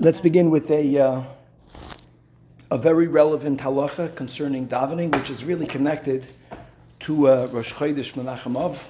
[0.00, 1.22] Let's begin with a, uh,
[2.70, 6.24] a very relevant halacha concerning davening, which is really connected
[7.00, 8.88] to uh, Rosh Chodesh Menachem Av,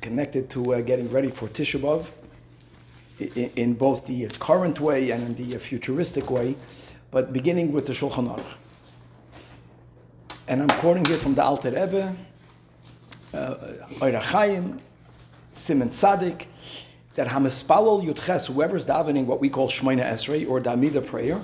[0.00, 2.06] connected to uh, getting ready for Tisha B'Av,
[3.18, 6.56] in, in both the current way and in the futuristic way,
[7.10, 8.54] but beginning with the Shulchan Aruch.
[10.46, 12.16] And I'm quoting here from the Alter Rebbe,
[13.34, 13.54] uh,
[14.00, 14.78] Oira Chaim,
[15.52, 16.46] Simon Tzadik,
[17.18, 21.40] that Hamispalol Yudches, whoever's davening what we call Shmoina Esrei or Damida prayer,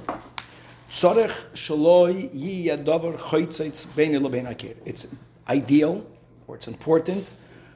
[4.86, 5.08] It's
[5.48, 6.06] ideal
[6.46, 7.26] or it's important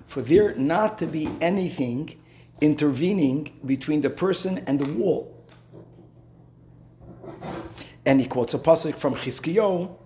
[0.06, 2.20] for there not to be anything
[2.60, 5.34] intervening between the person and the wall.
[8.06, 9.96] And he quotes a pasuk from Chizkiyo.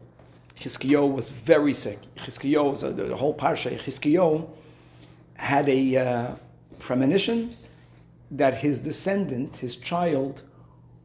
[0.58, 1.98] Chizkiyo was very sick.
[2.16, 4.48] Chizkiyo, the whole parsha, Chizkiyo
[5.34, 6.34] had a uh,
[6.78, 7.54] premonition
[8.32, 10.42] that his descendant, his child,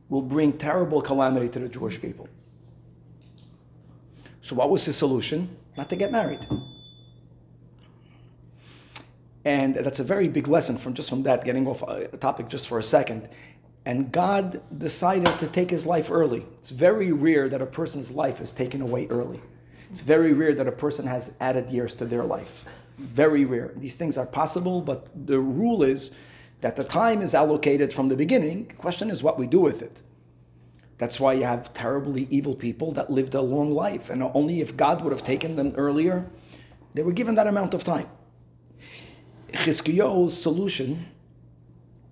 [0.09, 2.30] will bring terrible calamity to the Jewish people.
[4.42, 5.58] So, what was his solution?
[5.75, 6.48] Not to get married.
[9.44, 12.67] And that's a very big lesson from just from that, getting off a topic just
[12.67, 13.30] for a second.
[13.86, 16.45] And God decided to take his life early.
[16.58, 19.42] It's very rare that a person's life is taken away early.
[19.89, 22.66] It's very rare that a person has added years to their life.
[22.98, 23.72] Very rare.
[23.75, 26.11] These things are possible, but the rule is
[26.61, 28.67] that the time is allocated from the beginning.
[28.67, 30.02] The question is what we do with it.
[30.97, 34.75] That's why you have terribly evil people that lived a long life, and only if
[34.75, 36.27] God would have taken them earlier,
[36.95, 38.09] they were given that amount of time.
[39.53, 41.05] Chizkiyo's solution,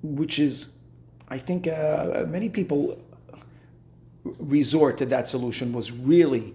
[0.03, 0.73] which is,
[1.27, 3.01] I think, uh, many people
[4.23, 6.53] resort to that solution, was really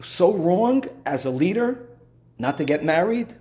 [0.00, 1.84] so wrong as a leader
[2.38, 3.34] not to get married,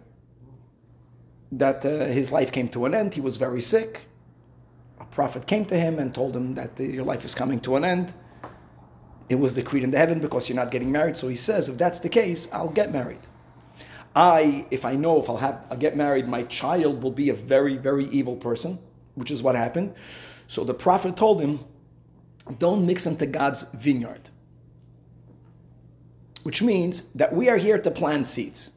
[1.52, 3.14] that uh, his life came to an end.
[3.14, 4.08] He was very sick.
[5.00, 7.86] A prophet came to him and told him that your life is coming to an
[7.86, 8.14] end.
[9.30, 11.18] It was decreed in the heaven because you're not getting married.
[11.18, 13.20] So he says, if that's the case, I'll get married.
[14.16, 17.34] I, if I know if I'll have I'll get married, my child will be a
[17.34, 18.79] very, very evil person,
[19.16, 19.94] which is what happened.
[20.47, 21.59] So the prophet told him,
[22.58, 24.29] don't mix into God's vineyard.
[26.44, 28.77] Which means that we are here to plant seeds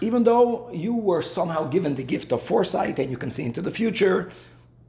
[0.00, 3.62] even though you were somehow given the gift of foresight and you can see into
[3.62, 4.30] the future,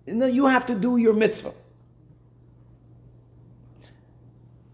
[0.06, 1.54] you have to do your mitzvah.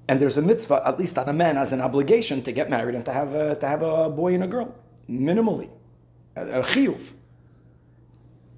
[0.07, 2.95] And there's a mitzvah, at least on a man, as an obligation to get married
[2.95, 4.75] and to have a, to have a boy and a girl,
[5.09, 5.69] minimally,
[6.35, 7.13] a, a chiyuv.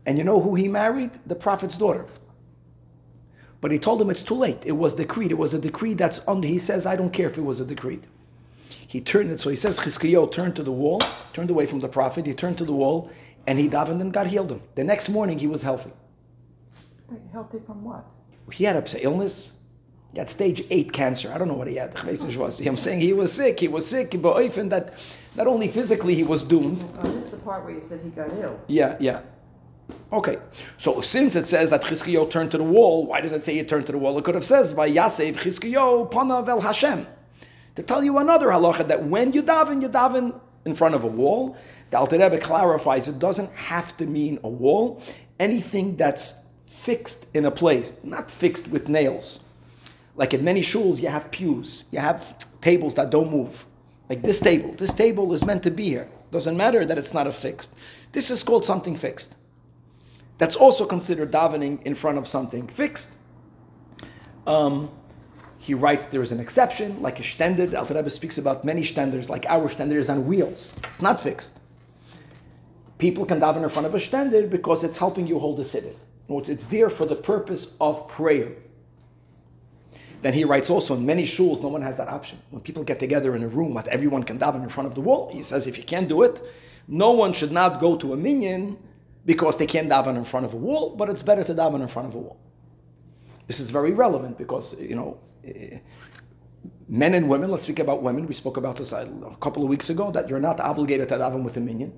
[0.06, 1.12] And you know who he married?
[1.26, 2.06] The prophet's daughter.
[3.62, 4.64] But he told him it's too late.
[4.66, 5.32] It was decreed.
[5.32, 6.48] It was a decree that's under.
[6.48, 8.00] He says, I don't care if it was a decree.
[8.96, 11.02] He turned it, so he says Chizkiyo turned to the wall,
[11.34, 13.12] turned away from the prophet, he turned to the wall,
[13.46, 14.62] and he davened and God healed him.
[14.76, 15.92] The next morning he was healthy.
[17.10, 18.06] Wait, healthy from what?
[18.54, 19.60] He had a illness.
[20.14, 21.30] He had stage 8 cancer.
[21.34, 21.94] I don't know what he had.
[22.08, 23.60] I'm saying he was sick.
[23.60, 24.94] He was sick, but often that
[25.36, 26.82] not only physically he was doomed.
[26.98, 28.62] Oh, this is the part where you said he got ill.
[28.68, 29.24] Yeah, yeah.
[30.14, 30.38] Okay,
[30.78, 33.64] so since it says that Chizkiyo turned to the wall, why does it say he
[33.66, 34.18] turned to the wall?
[34.18, 37.06] It could have says Vayasev Chizkiyo Panav El Hashem
[37.76, 41.08] to tell you another halacha that when you daven, you daven in front of a
[41.08, 41.58] wall.
[41.92, 45.02] The Alter Rebbe clarifies it doesn't have to mean a wall.
[45.40, 49.44] Anything that's fixed in a place, not fixed with nails.
[50.16, 53.66] Like in many shuls, you have pews, you have tables that don't move.
[54.10, 54.74] Like this table.
[54.74, 56.10] This table is meant to be here.
[56.32, 57.74] Doesn't matter that it's not a fixed.
[58.12, 59.36] This is called something fixed.
[60.38, 63.12] That's also considered davening in front of something fixed.
[64.46, 64.92] Um,
[65.66, 67.76] he writes there is an exception, like a shtender.
[67.76, 70.76] Alter Rebbe speaks about many shtenders, like our shtender is on wheels.
[70.84, 71.58] It's not fixed.
[73.00, 75.96] People can daven in front of a shtender because it's helping you hold the siddur.
[76.30, 78.52] It's, it's there for the purpose of prayer.
[80.22, 82.38] Then he writes also in many shuls, no one has that option.
[82.52, 85.02] When people get together in a room, that everyone can daven in front of the
[85.02, 86.40] wall, he says if you can't do it,
[86.88, 88.78] no one should not go to a minyan
[89.26, 91.88] because they can't daven in front of a wall, but it's better to daven in
[91.88, 92.38] front of a wall.
[93.48, 95.18] This is very relevant because, you know,
[96.88, 98.28] men and women, let's speak about women.
[98.28, 99.08] We spoke about this a
[99.40, 101.94] couple of weeks ago that you're not obligated to daven with a minyan,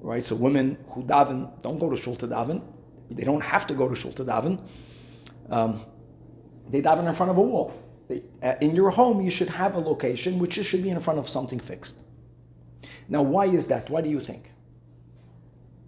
[0.00, 0.24] right?
[0.24, 2.62] So women who daven don't go to shul to daven.
[3.10, 4.60] They don't have to go to shul to daven.
[5.50, 5.84] Um,
[6.68, 7.72] they daven in front of a wall.
[8.08, 11.18] They, uh, in your home, you should have a location which should be in front
[11.18, 11.98] of something fixed.
[13.08, 13.90] Now, why is that?
[13.90, 14.50] Why do you think?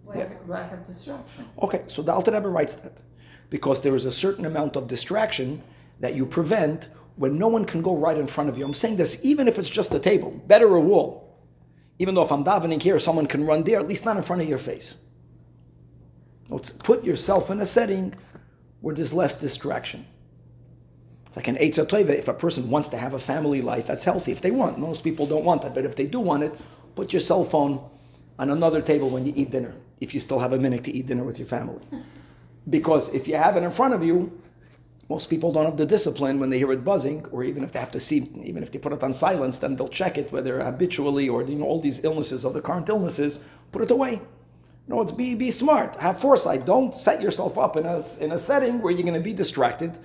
[0.05, 0.29] Lack, yeah.
[0.47, 1.49] lack of distraction.
[1.63, 3.01] Okay, so the Alter Rebbe writes that
[3.49, 5.63] because there is a certain amount of distraction
[6.01, 8.65] that you prevent when no one can go right in front of you.
[8.65, 11.23] I'm saying this even if it's just a table, better a wall.
[11.99, 14.43] Even though if I'm davening here, someone can run there, at least not in front
[14.43, 15.01] of your face.
[16.49, 18.15] Let's put yourself in a setting
[18.81, 20.07] where there's less distraction.
[21.27, 22.11] It's like an Eitzah Tova.
[22.11, 24.33] If a person wants to have a family life, that's healthy.
[24.33, 25.75] If they want, most people don't want that.
[25.75, 26.53] But if they do want it,
[26.95, 27.89] put your cell phone
[28.39, 31.07] on another table when you eat dinner, if you still have a minute to eat
[31.07, 31.83] dinner with your family.
[32.69, 34.41] Because if you have it in front of you,
[35.09, 37.79] most people don't have the discipline when they hear it buzzing, or even if they
[37.79, 40.63] have to see, even if they put it on silence, then they'll check it, whether
[40.63, 43.41] habitually or you know all these illnesses, other current illnesses,
[43.73, 44.21] put it away.
[44.87, 46.65] No, it's be be smart, have foresight.
[46.65, 49.99] Don't set yourself up in a in a setting where you're going to be distracted,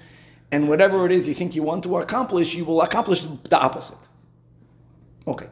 [0.52, 4.04] and whatever it is you think you want to accomplish, you will accomplish the opposite.
[5.28, 5.48] Okay,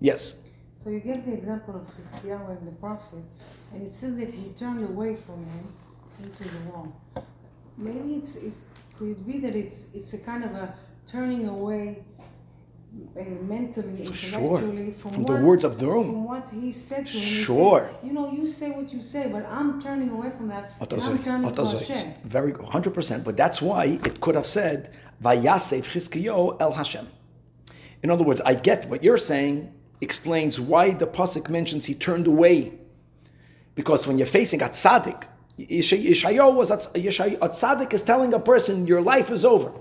[0.00, 0.36] yes.
[0.82, 3.24] So you give the example of Chizkiyahu and the prophet,
[3.72, 5.72] and it says that he turned away from him
[6.22, 6.96] into the wall.
[7.76, 8.60] Maybe it's, it's
[8.96, 10.74] could it be that it's it's a kind of a
[11.06, 12.02] turning away
[13.16, 14.40] uh, mentally, Sure.
[14.40, 17.20] intellectually from, From what, the words of the from what he said to him.
[17.20, 17.90] He said, Sure.
[18.02, 20.72] you know, you say what you say, but I'm turning away from that.
[20.80, 20.86] I'm
[21.22, 21.64] turning to.
[21.64, 22.14] Hashem.
[22.24, 23.24] Very hundred percent.
[23.24, 24.78] But that's why it could have said
[25.22, 27.06] Vayasev Chizkiyo El Hashem.
[28.02, 29.72] In other words, I get what you're saying.
[30.00, 32.72] Explains why the pasuk mentions he turned away,
[33.74, 35.22] because when you're facing a tzaddik,
[35.58, 39.72] Yeshayahu was a, tzaddik is telling a person your life is over.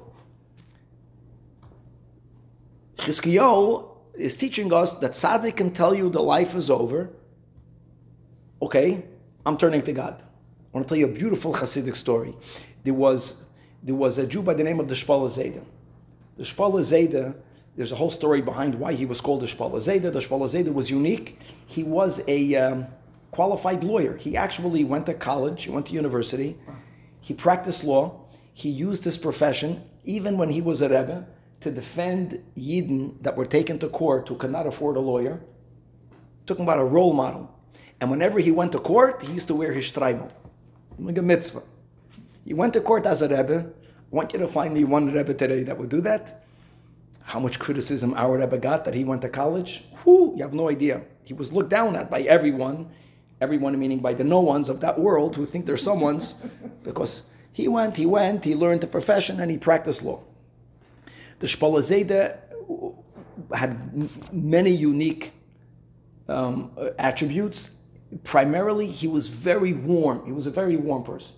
[2.98, 7.10] Chizkiyahu is teaching us that tzaddik can tell you the life is over.
[8.62, 9.04] Okay,
[9.46, 10.22] I'm turning to God.
[10.22, 12.36] I want to tell you a beautiful Hasidic story.
[12.84, 13.46] There was
[13.84, 15.64] there was a Jew by the name of the Shpola Zayda.
[16.38, 17.36] The Shpola Zayda,
[17.76, 20.12] there's a whole story behind why he was called the Shpola Zayda.
[20.12, 21.40] The Shpola Zayda was unique.
[21.68, 22.88] He was a um,
[23.36, 24.16] qualified lawyer.
[24.16, 25.64] He actually went to college.
[25.64, 26.58] He went to university.
[27.20, 28.04] He practiced law.
[28.54, 31.28] He used his profession, even when he was a Rebbe,
[31.60, 35.42] to defend Yidden that were taken to court who could not afford a lawyer.
[36.46, 37.54] Talking about a role model.
[38.00, 40.32] And whenever he went to court, he used to wear his shtreimel,
[40.98, 41.64] like a mitzvah.
[42.46, 43.58] He went to court as a Rebbe.
[43.68, 46.46] I want you to find me one Rebbe today that would do that.
[47.22, 49.84] How much criticism our Rebbe got that he went to college?
[50.04, 51.02] Whew, you have no idea.
[51.24, 52.92] He was looked down at by everyone,
[53.42, 56.36] everyone meaning by the no ones of that world who think they're someone's,
[56.84, 60.24] because he went, he went, he learned the profession, and he practiced law.
[61.40, 62.38] The Shpola Zayda
[63.54, 65.34] had many unique
[66.28, 67.76] um, uh, attributes.
[68.24, 70.26] Primarily, he was very warm.
[70.26, 71.38] He was a very warm person.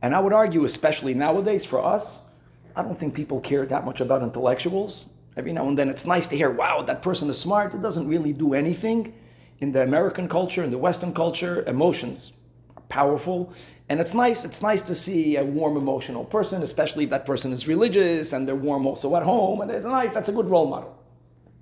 [0.00, 2.26] And I would argue, especially nowadays for us,
[2.74, 5.08] I don't think people care that much about intellectuals.
[5.36, 7.74] Every now and then it's nice to hear, wow, that person is smart.
[7.74, 9.14] It doesn't really do anything.
[9.62, 12.32] In the American culture, in the Western culture, emotions
[12.76, 13.54] are powerful.
[13.88, 17.52] And it's nice, it's nice to see a warm emotional person, especially if that person
[17.52, 19.60] is religious and they're warm also at home.
[19.60, 20.98] And it's nice, that's a good role model.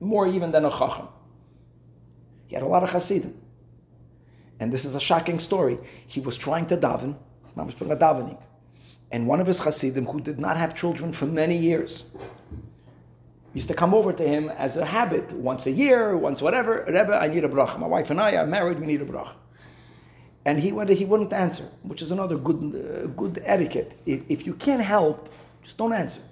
[0.00, 1.08] More even than a chacham.
[2.46, 3.34] He had a lot of chassidim.
[4.58, 5.78] And this is a shocking story.
[6.06, 7.16] He was trying to daven,
[7.54, 8.38] davening.
[9.12, 12.16] And one of his chassidim, who did not have children for many years,
[13.54, 16.84] used to come over to him as a habit, once a year, once whatever.
[16.86, 17.78] Rebbe, I need a bracha.
[17.78, 18.78] My wife and I are married.
[18.78, 19.34] We need a bracha.
[20.44, 23.98] And he went, he wouldn't answer, which is another good, uh, good etiquette.
[24.06, 25.28] If, if you can't help,
[25.62, 26.22] just don't answer.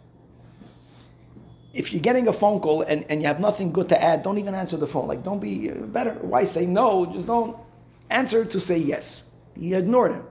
[1.75, 4.39] If you're getting a phone call and, and you have nothing good to add, don't
[4.39, 5.07] even answer the phone.
[5.07, 6.13] Like, don't be uh, better.
[6.13, 7.05] Why say no?
[7.07, 7.57] Just don't
[8.09, 9.31] answer to say yes.
[9.55, 10.25] He ignored him.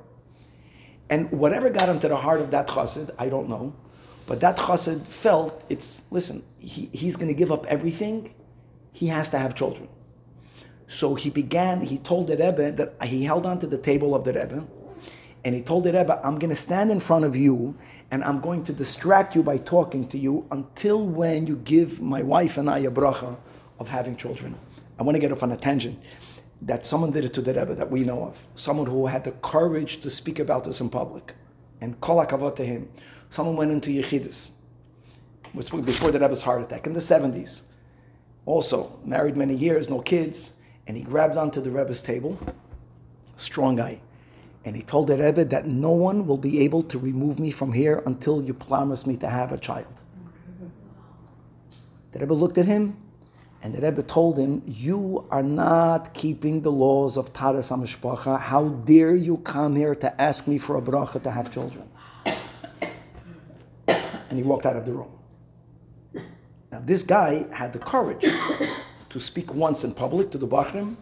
[1.09, 3.73] And whatever got into the heart of that chassid, I don't know.
[4.27, 8.35] But that chassid felt it's, listen, he, he's going to give up everything.
[8.91, 9.87] He has to have children.
[10.87, 14.25] So he began, he told the Rebbe that he held on to the table of
[14.25, 14.65] the Rebbe.
[15.43, 17.77] And he told the Rebbe, I'm going to stand in front of you
[18.11, 22.21] and I'm going to distract you by talking to you until when you give my
[22.21, 23.37] wife and I a bracha
[23.79, 24.57] of having children.
[24.99, 25.99] I want to get off on a tangent
[26.61, 28.41] that someone did it to the Rebbe that we know of.
[28.55, 31.35] Someone who had the courage to speak about this in public.
[31.79, 32.89] And kol to him.
[33.29, 34.49] Someone went into Yechidus.
[35.55, 37.61] Before the Rebbe's heart attack in the 70s.
[38.45, 40.53] Also, married many years, no kids.
[40.85, 42.39] And he grabbed onto the Rebbe's table,
[43.35, 44.01] strong guy.
[44.63, 47.73] And he told the Rebbe that no one will be able to remove me from
[47.73, 50.01] here until you promise me to have a child.
[52.11, 52.97] The Rebbe looked at him
[53.61, 58.39] and the Rebbe told him, You are not keeping the laws of Taharas HaMishpacha.
[58.39, 61.89] How dare you come here to ask me for a bracha to have children?
[64.29, 65.11] And he walked out of the room.
[66.71, 68.25] Now, this guy had the courage
[69.09, 70.97] to speak once in public to the Bachrim,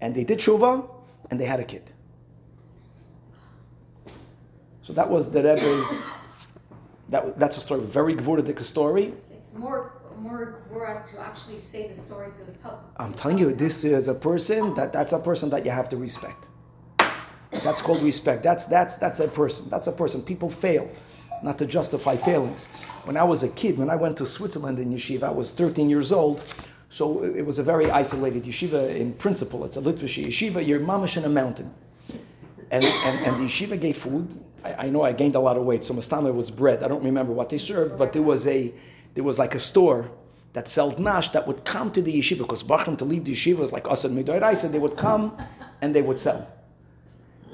[0.00, 0.88] and they did tshuva,
[1.30, 1.90] and they had a kid.
[4.82, 6.04] So that was the Rebbe's,
[7.08, 9.14] that, that's a story, very Gvurdik story.
[9.30, 12.80] It's more more gvura to actually say the story to the public.
[12.96, 15.96] I'm telling you, this is a person that that's a person that you have to
[15.96, 16.46] respect.
[17.62, 18.42] That's called respect.
[18.42, 19.68] That's that's that's a person.
[19.68, 20.22] That's a person.
[20.22, 20.88] People fail,
[21.44, 22.66] not to justify failings.
[23.04, 25.90] When I was a kid, when I went to Switzerland in yeshiva, I was 13
[25.90, 26.42] years old.
[26.88, 29.64] So it was a very isolated yeshiva in principle.
[29.64, 30.66] It's a Litvish yeshiva.
[30.66, 31.70] You're mamish in a mountain.
[32.70, 34.42] And, and, and the yeshiva gave food.
[34.64, 36.82] I, I know I gained a lot of weight, so mastama was bread.
[36.82, 38.72] I don't remember what they served, but there was a
[39.14, 40.10] there was like a store
[40.54, 43.58] that sold nash that would come to the yeshiva because Bachram to leave the yeshiva
[43.58, 44.72] was like us and Midoraisa.
[44.72, 45.36] They would come
[45.80, 46.48] and they would sell.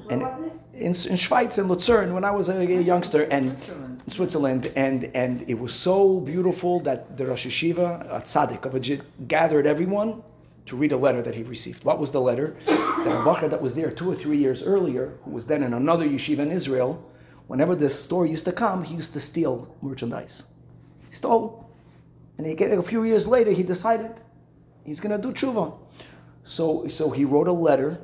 [0.09, 0.53] And was it?
[0.73, 4.01] in, in Schweiz, in Luzern, when I was a, youngster, and Switzerland.
[4.07, 8.79] Switzerland, and and it was so beautiful that the Rosh Yeshiva, a tzaddik of a
[8.79, 10.23] Jid, gathered everyone
[10.65, 11.83] to read a letter that he received.
[11.83, 12.55] What was the letter?
[13.01, 15.73] That a bacher that was there two or three years earlier, who was then in
[15.73, 17.03] another yeshiva in Israel,
[17.47, 20.43] whenever this store used to come, he used to steal merchandise.
[21.09, 21.67] He stole,
[22.37, 24.11] and he get a few years later, he decided
[24.85, 25.73] he's going to do tshuva.
[26.43, 27.99] So so he wrote a letter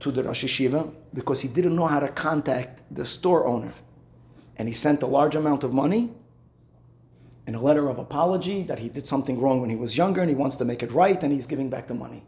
[0.00, 3.72] to the Rosh Yeshiva because he didn't know how to contact the store owner.
[4.56, 6.10] And he sent a large amount of money
[7.46, 10.28] and a letter of apology that he did something wrong when he was younger and
[10.28, 12.24] he wants to make it right and he's giving back the money.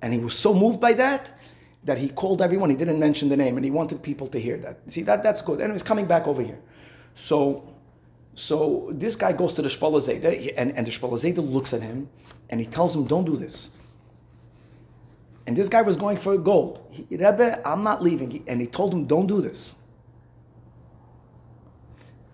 [0.00, 1.38] And he was so moved by that
[1.84, 2.70] that he called everyone.
[2.70, 4.80] He didn't mention the name and he wanted people to hear that.
[4.88, 5.60] See, that, that's good.
[5.60, 6.58] And he's coming back over here.
[7.14, 7.74] So,
[8.34, 11.82] so this guy goes to the Shpola Zayda and, and the Shpola Zayda looks at
[11.82, 12.08] him
[12.48, 13.70] and he tells him, don't do this.
[15.48, 16.86] And this guy was going for gold.
[16.90, 18.44] He, Rebbe, I'm not leaving.
[18.46, 19.76] And he told him, don't do this.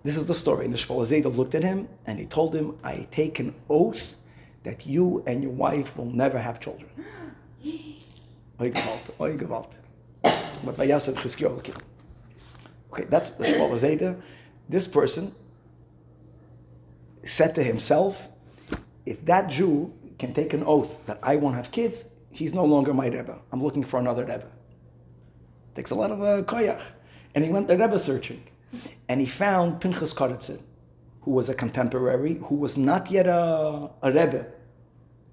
[0.03, 0.65] This is the story.
[0.65, 4.17] And the Shpola Zayda looked at him and he told him, I take an oath
[4.65, 6.91] that you and your wife will never have children.
[8.61, 9.75] Oy gewalt, oy gewalt.
[10.23, 11.77] But Vayasev Chizkiyahu
[12.93, 14.21] Okay, that's the Shpola Zayda.
[14.69, 15.37] This person
[17.23, 18.21] said to himself,
[19.07, 22.93] if that Jew can take an oath that I won't have kids, he's no longer
[22.93, 23.39] my Rebbe.
[23.53, 24.47] I'm looking for another Rebbe.
[25.75, 26.83] Takes a lot of uh, koyach.
[27.35, 28.45] And he went the Rebbe searching.
[29.09, 30.61] And he found Pinchas Koretzer,
[31.23, 34.47] who was a contemporary, who was not yet a, a Rebbe.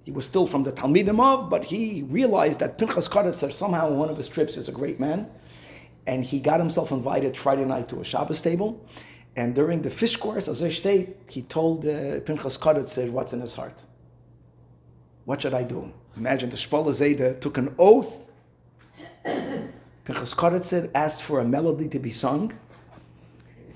[0.03, 3.97] He was still from the Talmidim of, but he realized that Pinchas Koretzer, somehow on
[3.97, 5.27] one of his trips, is a great man.
[6.07, 8.83] And he got himself invited Friday night to a Shabbos table.
[9.35, 13.41] And during the fish course, as I state, he told uh, Pinchas Koretzer what's in
[13.41, 13.83] his heart.
[15.25, 15.93] What should I do?
[16.17, 18.25] Imagine the Shpola Zayda took an oath.
[19.23, 22.53] Pinchas Koretzer asked for a melody to be sung.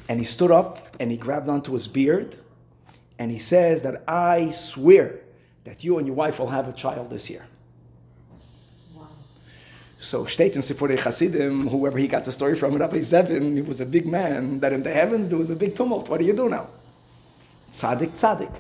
[0.08, 2.38] And he stood up and he grabbed onto his beard.
[3.18, 5.20] And he says that I swear
[5.64, 7.46] that you and your wife will have a child this year.
[10.00, 13.82] So State in Sipurei Hasidim, whoever he got the story from, Rabbi Zevin, he was
[13.82, 16.08] a big man, that in the heavens there was a big tumult.
[16.10, 16.70] What do you do now?
[17.74, 18.54] Tzaddik, tzaddik.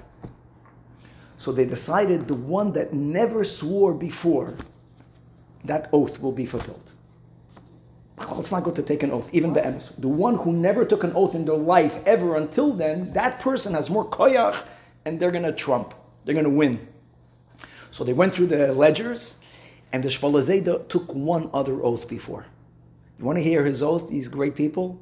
[1.38, 4.56] So they decided the one that never swore before,
[5.64, 6.92] that oath will be fulfilled.
[8.40, 9.92] It's not good to take an oath, even be'emes.
[9.98, 13.74] The one who never took an oath in their life ever until then, that person
[13.74, 14.64] has more koyach,
[15.04, 15.94] and they're going to trump.
[16.24, 16.88] They're going to win.
[17.92, 19.36] So they went through the ledgers,
[19.92, 22.46] and the Shpola Zayda took one other oath before.
[23.20, 25.00] You want to hear his oath, these great people?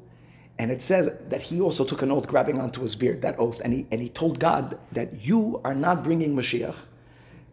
[0.60, 3.60] And it says that he also took an oath grabbing onto his beard, that oath,
[3.64, 6.76] and he, and he told God that you are not bringing Mashiach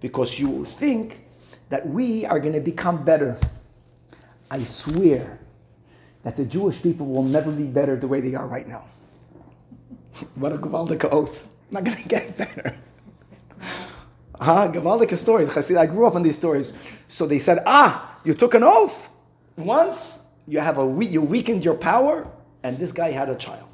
[0.00, 1.20] because you think
[1.70, 3.38] that we are going to become better.
[4.50, 5.38] I swear
[6.24, 8.84] that the Jewish people will never be better the way they are right now.
[10.34, 11.42] what a Gavaldic oath.
[11.68, 12.76] I'm Not going to get better.
[14.38, 15.48] Ah, Gavaldic stories.
[15.70, 16.72] I grew up on these stories.
[17.08, 19.10] So they said, ah, you took an oath
[19.56, 22.26] once, you have a we- you weakened your power,
[22.62, 23.68] and this guy had a child.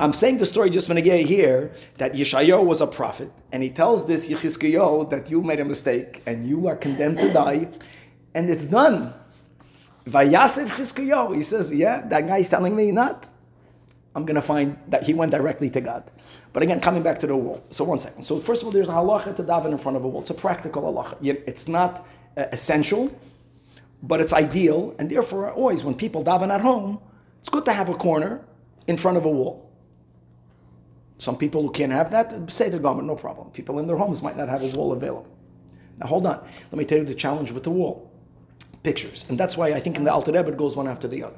[0.00, 3.62] I'm saying the story just when I get here that Yeshayahu was a prophet, and
[3.62, 7.68] he tells this Yechizkiyahu that you made a mistake and you are condemned to die,
[8.34, 9.12] and it's done.
[10.06, 13.28] Vayasev Chizkiyahu, he says, yeah, that guy is telling me not.
[14.14, 16.04] I'm going to find that he went directly to God.
[16.52, 17.64] But again, coming back to the wall.
[17.70, 18.22] So one second.
[18.22, 20.20] So first of all, there's a halacha to daven in front of a wall.
[20.20, 21.16] It's a practical halacha.
[21.46, 22.06] It's not
[22.36, 23.18] uh, essential,
[24.02, 24.94] but it's ideal.
[24.98, 27.00] And therefore, always when people daven at home,
[27.44, 28.40] it's good to have a corner
[28.86, 29.70] in front of a wall.
[31.18, 33.50] Some people who can't have that, say the government, no problem.
[33.50, 35.28] People in their homes might not have a wall available.
[35.98, 36.42] Now hold on.
[36.72, 38.10] Let me tell you the challenge with the wall.
[38.82, 39.26] Pictures.
[39.28, 41.36] And that's why I think in the Alter Rebbe it goes one after the other.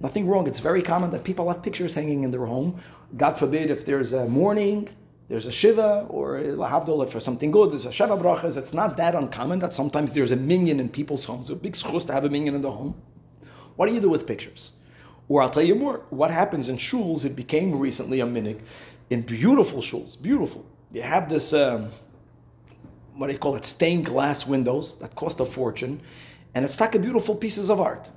[0.00, 0.46] Nothing wrong.
[0.46, 2.80] It's very common that people have pictures hanging in their home.
[3.14, 4.88] God forbid if there's a mourning,
[5.28, 8.56] there's a shiva, or lahavdol there's something good, there's a sheva brachas.
[8.56, 11.50] It's not that uncommon that sometimes there's a minyan in people's homes.
[11.50, 12.94] A big schus to have a minyan in the home.
[13.76, 14.72] What do you do with pictures?
[15.28, 16.02] Or I'll tell you more.
[16.10, 17.24] What happens in shuls?
[17.24, 18.60] It became recently a minig
[19.10, 20.20] in beautiful shuls.
[20.20, 20.64] Beautiful.
[20.90, 21.52] They have this.
[21.52, 21.90] Um,
[23.14, 23.66] what do you call it?
[23.66, 26.00] Stained glass windows that cost a fortune,
[26.54, 28.10] and it's like a beautiful pieces of art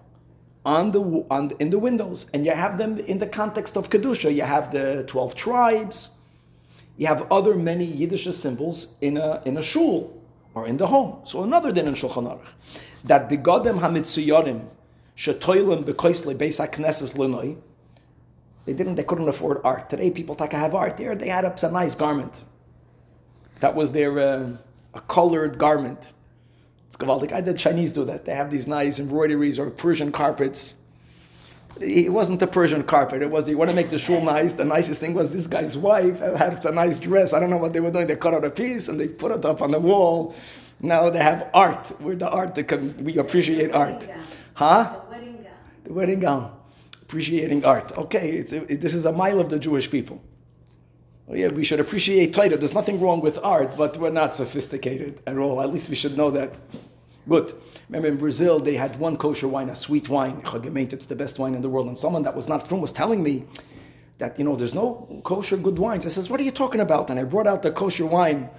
[0.63, 3.89] on the on the, in the windows, and you have them in the context of
[3.89, 4.33] kedusha.
[4.33, 6.17] You have the twelve tribes.
[6.97, 10.21] You have other many Yiddish symbols in a in a shul
[10.53, 11.21] or in the home.
[11.25, 12.47] So another din in Shulchan Aruch
[13.03, 14.67] that begodem hamitzuyorim
[15.85, 17.57] bekoisle beis hakneses linoi.
[18.65, 18.95] They didn't.
[18.95, 19.89] They couldn't afford art.
[19.89, 20.97] Today, people take have art.
[20.97, 22.41] There, they had up a nice garment.
[23.59, 24.57] That was their uh,
[24.93, 26.11] a colored garment.
[26.87, 27.31] It's gewaltig.
[27.31, 28.25] I did Chinese do that.
[28.25, 30.75] They have these nice embroideries or Persian carpets.
[31.79, 33.21] It wasn't a Persian carpet.
[33.21, 34.53] It was you want to make the shul nice.
[34.53, 37.33] The nicest thing was this guy's wife had a nice dress.
[37.33, 38.07] I don't know what they were doing.
[38.07, 40.35] They cut out a piece and they put it up on the wall.
[40.81, 41.99] Now they have art.
[42.01, 43.03] We're the art to come.
[43.03, 44.07] We appreciate art,
[44.53, 44.99] huh?
[45.03, 45.53] The wedding gown.
[45.83, 46.57] The wedding gown.
[47.01, 47.97] Appreciating art.
[47.97, 50.23] Okay, it's, it, this is a mile of the Jewish people.
[51.27, 52.57] Well, yeah, we should appreciate Torah.
[52.57, 55.61] There's nothing wrong with art, but we're not sophisticated at all.
[55.61, 56.57] At least we should know that.
[57.27, 57.53] Good.
[57.87, 60.41] Remember in Brazil, they had one kosher wine, a sweet wine.
[60.41, 61.87] Chagemet, it's the best wine in the world.
[61.87, 63.45] And someone that was not from was telling me
[64.17, 66.05] that, you know, there's no kosher good wines.
[66.05, 67.09] I says, what are you talking about?
[67.09, 68.49] And I brought out the kosher wine.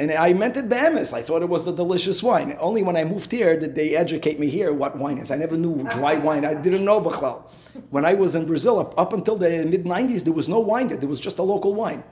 [0.00, 1.12] And I meant it behemis.
[1.12, 2.56] I thought it was the delicious wine.
[2.60, 5.30] Only when I moved here did they educate me here what wine is.
[5.32, 6.44] I never knew dry wine.
[6.44, 7.50] I didn't know Bachlal.
[7.90, 10.88] When I was in Brazil, up, up until the mid 90s, there was no wine
[10.88, 10.96] there.
[10.96, 12.04] There was just a local wine.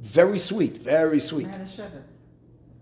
[0.00, 1.48] Very sweet, very sweet.
[1.48, 2.18] Manischewitz.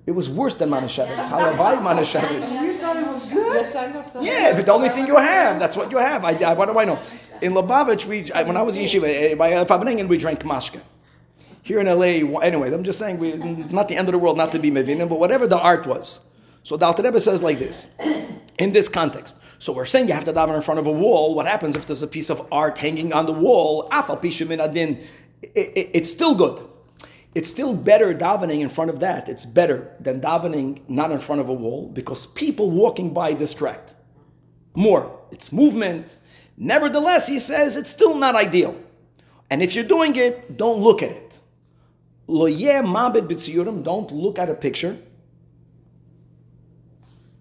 [0.07, 1.29] It was worse than Manischewitz.
[1.29, 2.63] Halavai Manischewitz.
[2.63, 3.55] You thought it was good?
[3.57, 4.25] Yes, I know some.
[4.25, 6.25] Yeah, if it's the only thing you have, that's what you have.
[6.25, 6.99] I, I, what do I know?
[7.43, 10.17] In Lubavitch, we, I, when I was in yeshiva, eh, eh by uh, Farbrengen, we
[10.17, 10.81] drank mashke.
[11.67, 14.53] Here in LA, anyways, I'm just saying, we, not the end of the world, not
[14.53, 16.21] to be mevinim, but whatever the art was.
[16.63, 17.89] So the Alter Rebbe says like this,
[18.61, 19.35] in this context.
[19.59, 21.35] So we're saying you have to daven in front of a wall.
[21.35, 23.89] What happens if there's a piece of art hanging on the wall?
[23.91, 25.05] Afal pishu min adin.
[25.43, 26.63] It- it- It's still good.
[27.35, 29.29] It's still better davening in front of that.
[29.29, 33.93] It's better than davening not in front of a wall because people walking by distract.
[34.77, 35.11] More.
[35.33, 36.15] It's movement.
[36.57, 38.77] Nevertheless, he says it's still not ideal.
[39.51, 41.41] And if you're doing it, don't look at it.
[42.27, 44.99] Lo yeh mabed b'tziyurim, Don't look at a picture.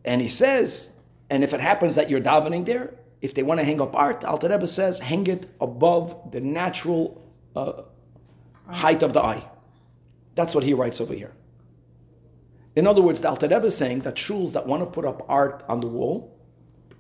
[0.04, 0.92] And he says,
[1.30, 4.24] and if it happens that you're davening there, if they want to hang up art,
[4.24, 7.24] Alter Rebbe says, hang it above the natural
[7.56, 7.82] uh,
[8.68, 9.48] height of the eye.
[10.36, 11.34] That's what he writes over here.
[12.76, 15.26] In other words, the Alter Rebbe is saying that shuls that want to put up
[15.28, 16.38] art on the wall,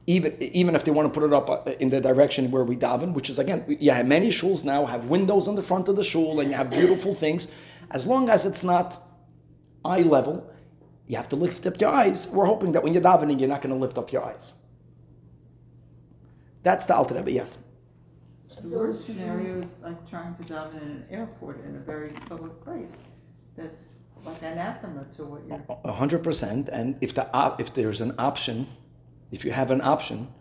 [0.07, 2.75] even, even if they want to put it up uh, in the direction where we
[2.75, 6.03] daven, which is again, yeah, many shuls now have windows on the front of the
[6.03, 7.47] shul and you have beautiful things.
[7.95, 9.01] As long as it's not
[9.85, 10.51] eye level,
[11.07, 12.27] you have to lift up your eyes.
[12.27, 14.55] We're hoping that when you're davening, you're not going to lift up your eyes.
[16.61, 17.45] That's the Alter Rebbe, yeah.
[18.61, 22.61] The worst scenario is like trying to daven in an airport in a very public
[22.61, 22.97] place.
[23.55, 23.81] That's
[24.25, 25.65] like anathema to what you're.
[25.85, 26.67] A hundred percent.
[26.69, 28.67] And if the op- if there's an option,
[29.31, 30.33] if you have an option,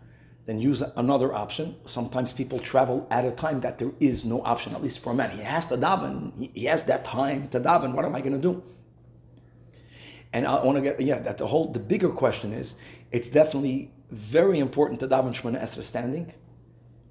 [0.45, 1.75] then use another option.
[1.85, 4.75] Sometimes people travel at a time that there is no option.
[4.75, 6.51] At least for a man, he has to daven.
[6.53, 7.93] He, has that time to daven.
[7.93, 8.63] What am I going to do?
[10.31, 11.19] And I want to get yeah.
[11.19, 12.75] That the whole the bigger question is,
[13.11, 16.33] it's definitely very important to daven Shemona Esrei standing.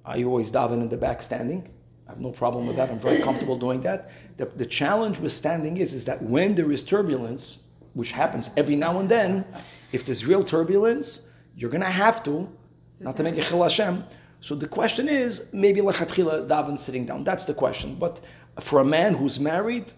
[0.05, 1.73] I always daven in the back standing.
[2.07, 2.91] I have no problem with that.
[2.91, 4.11] I'm very comfortable doing that.
[4.37, 8.75] The, the challenge with standing is, is that when there is turbulence, which happens every
[8.75, 9.43] now and then,
[9.91, 12.55] if there's real turbulence, you're going to have to,
[12.99, 14.03] not to make a chil Hashem.
[14.41, 17.23] So the question is, maybe lechatchila daven sitting down.
[17.23, 17.95] That's the question.
[17.95, 18.19] But
[18.59, 19.91] for a man who's married,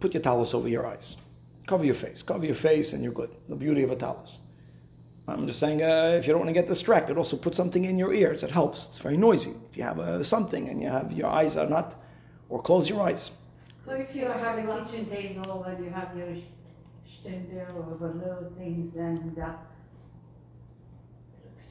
[0.00, 1.16] put your talus over your eyes.
[1.66, 2.22] Cover your face.
[2.22, 3.30] Cover your face and you're good.
[3.48, 4.38] The beauty of a talus.
[5.28, 7.98] I'm just saying, uh, if you don't want to get distracted, also put something in
[7.98, 8.44] your ears.
[8.44, 8.86] It helps.
[8.86, 9.54] It's very noisy.
[9.70, 11.96] If you have uh, something and you have your eyes are not,
[12.48, 13.32] or close your eyes.
[13.84, 16.36] So if you have a kitchen table and you have your
[17.08, 19.54] stender or little things and uh,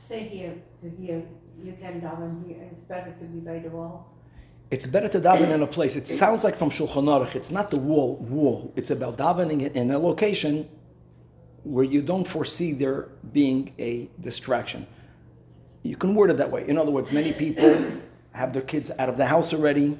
[0.06, 1.24] stay here to here,
[1.64, 4.12] you can daven here, it's better to be by the wall.
[4.70, 5.96] It's better to daven in a place.
[5.96, 7.36] It sounds like from Shulchan Aruch.
[7.36, 8.18] It's not the wall.
[8.18, 8.74] Wall.
[8.76, 10.70] It's about davening in a location
[11.64, 14.86] where you don't foresee there being a distraction.
[15.84, 16.68] You can word it that way.
[16.68, 17.86] In other words, many people
[18.32, 19.98] have their kids out of the house already.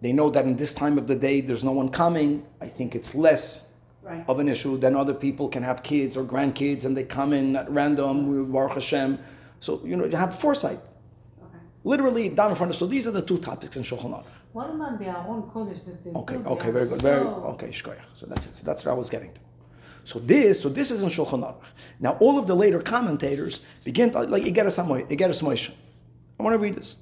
[0.00, 2.46] They know that in this time of the day there's no one coming.
[2.60, 3.69] I think it's less
[4.10, 4.24] Right.
[4.28, 7.54] of an issue Then other people can have kids or grandkids and they come in
[7.56, 8.50] at random.
[8.52, 9.18] Baruch Hashem.
[9.60, 10.80] So you know you have foresight.
[11.44, 11.58] Okay.
[11.84, 12.76] Literally down in front of.
[12.76, 14.24] So these are the two topics in Shulchan Aruch.
[14.52, 16.46] What about the Aron Kodesh that they Okay, built?
[16.54, 17.68] okay, They very good, very okay.
[17.68, 18.06] Shkoyach.
[18.14, 18.56] So that's it.
[18.56, 19.40] So that's what I was getting to.
[20.02, 21.68] So this, so this is in Shulchan Aruch.
[22.00, 25.70] Now all of the later commentators begin to, like Igeres Hamoy, Igeres Moshe.
[26.38, 26.96] I want to read this,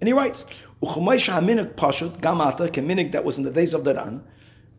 [0.00, 0.44] and he writes,
[0.82, 4.22] "Uchumoish haminig pashut gamata keminig that was in the days of the Ran,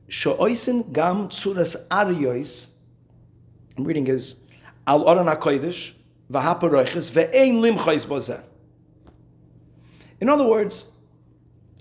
[0.07, 2.71] gam tzuras ariyos."
[3.77, 4.35] I'm reading is
[4.87, 5.93] al Aron Hakodesh
[6.31, 8.43] v'haparoiches ve'ein limchais bozeh.
[10.21, 10.91] In other words,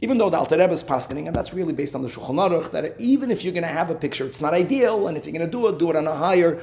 [0.00, 2.72] even though the Alter Rebbe is paskening, and that's really based on the Shulchan Aruch,
[2.72, 5.32] that even if you're going to have a picture, it's not ideal, and if you're
[5.32, 6.62] going to do it, do it on a higher.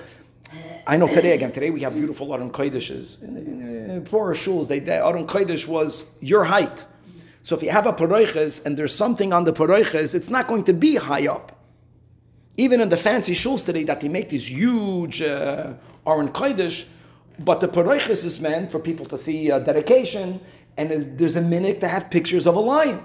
[0.86, 1.52] I know today again.
[1.52, 6.44] Today we have beautiful Aron in, in uh, poorer shuls, they Aron Kodesh was your
[6.44, 6.86] height.
[7.44, 10.64] So if you have a paroiches and there's something on the paroiches, it's not going
[10.66, 11.58] to be high up.
[12.58, 15.74] Even in the fancy shuls today, that they make these huge uh,
[16.06, 16.86] Aron Kodesh,
[17.40, 20.40] but the paroiches is meant for people to see uh, dedication,
[20.78, 23.02] and there's a minute to have pictures of a lion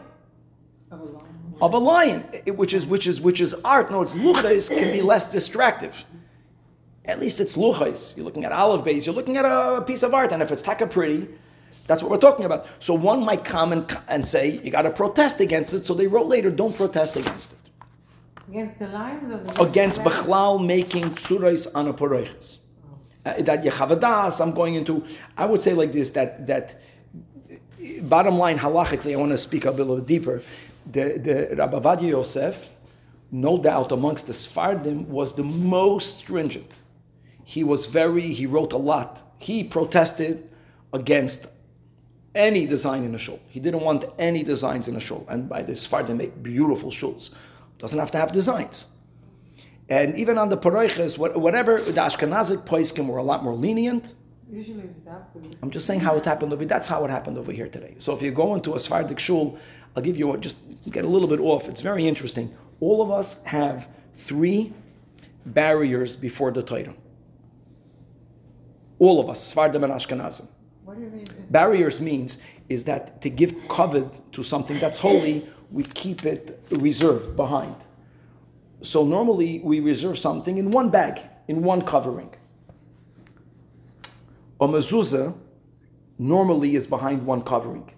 [0.90, 1.54] Of a lion.
[1.62, 3.90] of a lion, it- which is which is which is art.
[3.90, 6.04] No, it's luchas can be less distractive.
[7.06, 8.16] At least it's luchas.
[8.16, 9.06] You're looking at olive base.
[9.06, 11.28] You're looking at a piece of art, and if it's taka pretty,
[11.86, 12.66] that's what we're talking about.
[12.78, 15.86] So one might come and, and say you got to protest against it.
[15.86, 17.58] So they wrote later, don't protest against it.
[18.48, 22.58] Against the lions or the Against the bechlal making tsurais on a poroiches.
[23.24, 25.04] Uh, that Yechaveh Daas, I'm going into.
[25.36, 26.80] I would say like this that that
[28.02, 30.42] bottom line halachically, I want to speak a little bit deeper.
[30.90, 32.68] The the Rabbi Yosef,
[33.32, 36.70] no doubt amongst the Sfardim, was the most stringent.
[37.42, 38.32] He was very.
[38.32, 39.22] He wrote a lot.
[39.38, 40.48] He protested
[40.92, 41.46] against
[42.36, 43.40] any design in a shul.
[43.48, 45.26] He didn't want any designs in a shul.
[45.28, 47.30] And by this Sfardim they make beautiful shuls.
[47.78, 48.86] Doesn't have to have designs.
[49.88, 54.14] And even on the paroiches, whatever the Ashkenazic poiskim were a lot more lenient.
[54.50, 55.56] Usually it's opposite.
[55.62, 56.64] I'm just saying how it happened over.
[56.64, 57.94] That's how it happened over here today.
[57.98, 59.58] So if you go into a Sephardic shul,
[59.94, 60.58] I'll give you a, just
[60.90, 61.68] get a little bit off.
[61.68, 62.54] It's very interesting.
[62.80, 64.72] All of us have three
[65.44, 66.94] barriers before the Torah.
[68.98, 70.48] All of us, Sephardim and Ashkenazim.
[71.50, 77.36] Barriers means is that to give covet to something that's holy, we keep it reserved
[77.36, 77.76] behind.
[78.82, 82.34] So normally we reserve something in one bag, in one covering.
[84.60, 85.36] A mezuzah
[86.18, 87.90] normally is behind one covering.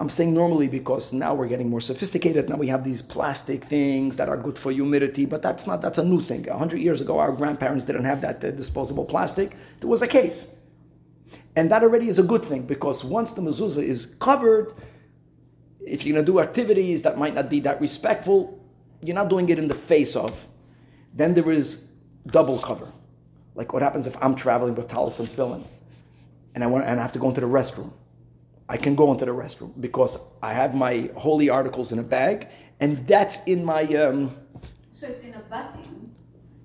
[0.00, 2.48] I'm saying normally because now we're getting more sophisticated.
[2.48, 5.98] Now we have these plastic things that are good for humidity, but that's not that's
[5.98, 6.48] a new thing.
[6.48, 9.56] A hundred years ago, our grandparents didn't have that disposable plastic.
[9.80, 10.54] There was a case,
[11.58, 14.72] and that already is a good thing because once the mezuzah is covered,
[15.80, 18.64] if you're going to do activities that might not be that respectful,
[19.02, 20.46] you're not doing it in the face of.
[21.12, 21.88] Then there is
[22.28, 22.88] double cover,
[23.56, 25.64] like what happens if I'm traveling with talis and tefillin,
[26.54, 27.90] and I want and I have to go into the restroom.
[28.68, 32.46] I can go into the restroom because I have my holy articles in a bag,
[32.78, 33.82] and that's in my.
[34.04, 34.36] Um,
[34.92, 36.14] So it's in a button,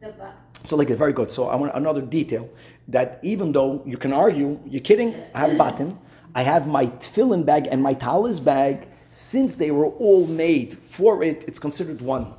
[0.01, 0.35] the but,
[0.67, 1.31] so like it's very good.
[1.31, 2.49] So I want another detail
[2.87, 5.15] that even though you can argue, you're kidding.
[5.33, 5.97] I have batim,
[6.35, 8.87] I have my tefillin bag and my talis bag.
[9.09, 12.33] Since they were all made for it, it's considered one.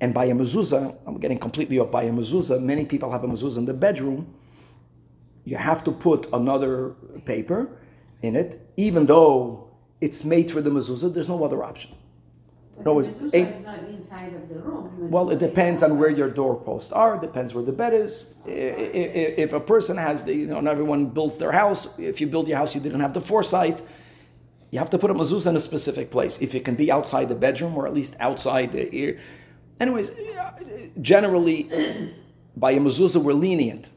[0.00, 1.90] And by a mezuzah, I'm getting completely off.
[1.90, 4.34] By a mezuzah, many people have a mezuzah in the bedroom.
[5.44, 7.78] You have to put another paper
[8.20, 11.14] in it, even though it's made for the mezuzah.
[11.14, 11.94] There's no other option.
[12.84, 15.10] No, it's- eight- is not inside of the room.
[15.10, 17.16] Well, it depends on where your doorposts are.
[17.16, 18.34] It Depends where the bed is.
[18.46, 21.88] I- i- i- If a person has the, you know, everyone builds their house.
[21.98, 23.80] If you build your house, you didn't have the foresight.
[24.70, 26.38] You have to put a mezuzah in a specific place.
[26.40, 29.18] If it can be outside the bedroom or at least outside the ear.
[29.80, 30.10] Anyways,
[31.00, 31.68] generally,
[32.56, 33.90] by a mezuzah, we're lenient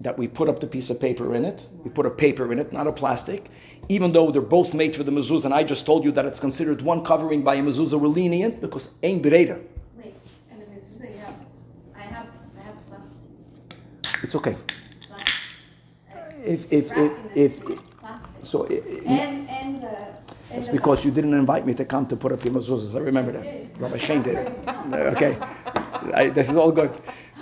[0.00, 1.66] that we put up the piece of paper in it.
[1.84, 3.50] We put a paper in it, not a plastic.
[3.88, 6.40] Even though they're both made for the mezuzah, and I just told you that it's
[6.40, 9.60] considered one covering by a mezuzah, we're lenient because ain't bereda.
[9.96, 10.14] wait,
[10.50, 11.34] and the mezuzah, have,
[11.96, 12.26] I have,
[12.58, 14.56] I have plastic, It's okay.
[15.06, 15.34] plastic.
[16.44, 17.64] If if if, if,
[18.00, 18.30] Plastic.
[18.42, 19.96] so, i- i- And, and the.
[20.56, 22.94] it's because you didn't invite me to come to put up your mezuzahs.
[22.94, 23.44] I remember that.
[23.78, 24.48] Rabbi Chaim did it.
[25.14, 25.36] Okay,
[26.14, 26.90] I, this is all good.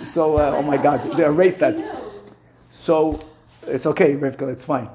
[0.03, 1.75] So, uh, oh my God, they erased that.
[2.69, 3.19] So,
[3.63, 4.51] it's okay, Rivka.
[4.51, 4.89] It's fine.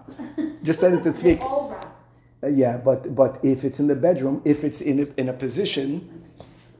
[0.62, 1.42] Just send it to They're Tzvik.
[1.42, 2.10] all wrapped.
[2.42, 5.32] Uh, yeah, but but if it's in the bedroom, if it's in a, in a
[5.32, 6.22] position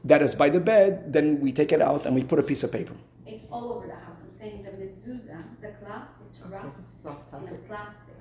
[0.03, 2.63] that is by the bed, then we take it out and we put a piece
[2.63, 2.93] of paper.
[3.25, 4.19] It's all over the house.
[4.23, 8.15] I'm saying the mezuzah, the cloth is wrapped This in a plastic.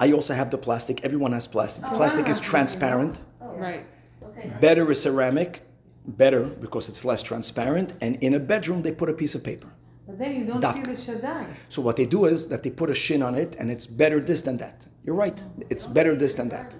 [0.00, 1.04] I also have the plastic.
[1.04, 1.84] Everyone has plastic.
[1.84, 3.20] Plastic is transparent.
[3.40, 3.86] Oh, Right.
[4.22, 4.52] Okay.
[4.60, 5.62] Better is ceramic,
[6.06, 7.92] better because it's less transparent.
[8.00, 9.68] And in a bedroom, they put a piece of paper.
[10.10, 10.74] But then you don't Duck.
[10.74, 11.46] see the Shaddai.
[11.68, 14.18] So what they do is that they put a shin on it, and it's better
[14.18, 14.86] this than that.
[15.04, 15.38] You're right.
[15.70, 16.74] It's better this than that.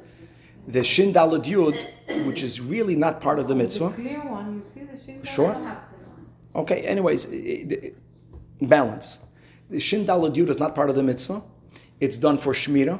[0.66, 3.90] The shin dalad yud, which is really not part of the mitzvah.
[3.90, 5.20] clear one, you see the?
[5.22, 5.52] I Sure.
[5.52, 6.62] don't have clear one.
[6.62, 6.80] Okay.
[6.82, 7.26] Anyways,
[8.60, 9.20] balance.
[9.70, 11.42] The shin dalad yud is not part of the mitzvah.
[12.00, 12.98] It's done for shmira,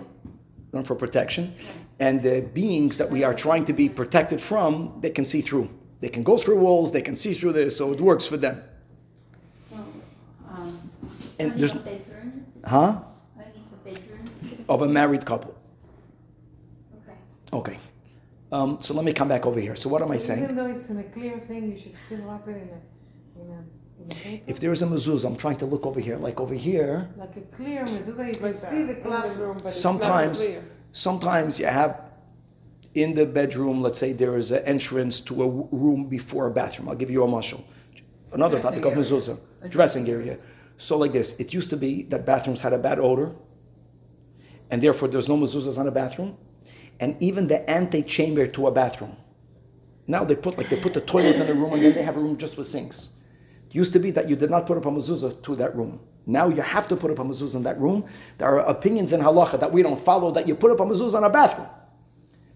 [0.73, 1.55] done for protection,
[1.99, 5.71] and the beings that we are trying to be protected from, they can see through.
[6.01, 6.93] They can go through walls.
[6.93, 8.63] They can see through this, so it works for them.
[11.41, 12.23] So, And there's, of paper
[12.65, 13.01] huh?
[14.69, 15.55] of a married couple.
[16.99, 17.17] Okay.
[17.53, 17.79] Okay.
[18.53, 19.75] Um, so let me come back over here.
[19.77, 20.43] So what am I So saying?
[20.45, 23.51] Even though it's in a clear thing, you should still wrap it in a, in
[23.51, 24.45] a, in a paper?
[24.47, 26.17] If there is a mezuzah, I'm trying to look over here.
[26.19, 29.27] Like over here, Like a clear mezuzah, you can see the that, cloth.
[29.27, 30.65] in but it's Sometimes- not clear.
[30.93, 32.01] sometimes you have
[32.95, 36.89] in the bedroom, let's say there is an entrance to a room before a bathroom.
[36.89, 37.63] I'll give you a mashal.
[38.33, 39.05] Another Dressing topic of area.
[39.05, 40.39] mezuzah, A dressing area.
[40.81, 43.33] So like this, it used to be that bathrooms had a bad odor,
[44.71, 46.39] and therefore there's no mezuzahs on a bathroom,
[46.99, 49.15] and even the antechamber to a bathroom.
[50.07, 52.17] Now they put like they put the toilet in the room, and then they have
[52.17, 53.11] a room just with sinks.
[53.69, 56.01] It used to be that you did not put up a mezuzah to that room.
[56.27, 58.07] Now you have to put up a mezuzah in that room.
[58.39, 61.19] There are opinions in halacha that we don't follow that you put up a mezuzah
[61.19, 61.69] in a bathroom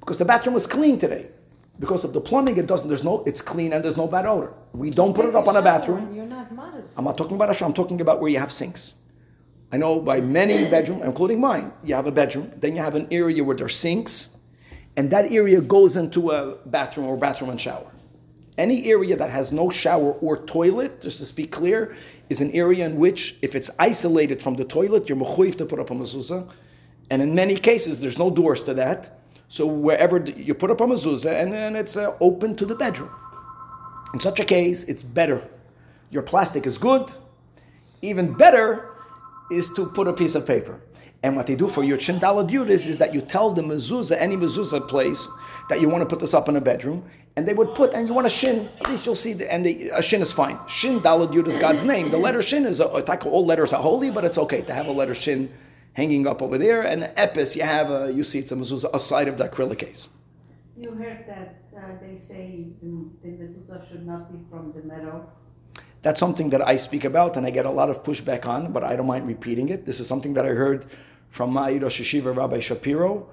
[0.00, 1.26] because the bathroom was clean today.
[1.78, 2.88] Because of the plumbing, it doesn't.
[2.88, 3.24] There's no.
[3.24, 4.52] It's clean and there's no bad odor.
[4.72, 6.14] We don't put it up on a bathroom.
[6.14, 6.96] You're not modest.
[6.96, 7.68] I'm not talking about a shower.
[7.68, 8.94] I'm talking about where you have sinks.
[9.72, 12.52] I know by many bedrooms, including mine, you have a bedroom.
[12.56, 14.36] Then you have an area where there's sinks,
[14.96, 17.90] and that area goes into a bathroom or bathroom and shower.
[18.56, 21.96] Any area that has no shower or toilet, just to speak clear,
[22.28, 25.80] is an area in which, if it's isolated from the toilet, you're mechuyev to put
[25.80, 26.48] up a mezuzah.
[27.10, 29.18] And in many cases, there's no doors to that.
[29.54, 33.10] So wherever you put up a mezuzah, and then it's uh, open to the bedroom.
[34.12, 35.46] In such a case, it's better.
[36.10, 37.14] Your plastic is good.
[38.02, 38.90] Even better
[39.52, 40.80] is to put a piece of paper.
[41.22, 44.36] And what they do for your chindala duties is that you tell the mezuzah, any
[44.36, 45.28] mezuzah place,
[45.68, 47.04] that you want to put this up in a bedroom,
[47.36, 49.64] and they would put, and you want a shin, at least you'll see, the, and
[49.64, 50.58] the, a shin is fine.
[50.66, 52.10] Shin dalad yud is God's name.
[52.10, 54.92] The letter shin is, a, all letters are holy, but it's okay to have a
[54.92, 55.48] letter shin
[55.94, 56.82] hanging up over there.
[56.82, 60.08] And epis, you have a, you see it's a mezuzah aside of the acrylic case.
[60.76, 65.28] You heard that uh, they say the, the mezuzah should not be from the meadow.
[66.02, 68.84] That's something that I speak about and I get a lot of pushback on, but
[68.84, 69.86] I don't mind repeating it.
[69.86, 70.84] This is something that I heard
[71.30, 73.28] from my Rosh Yeshiva Rabbi Shapiro,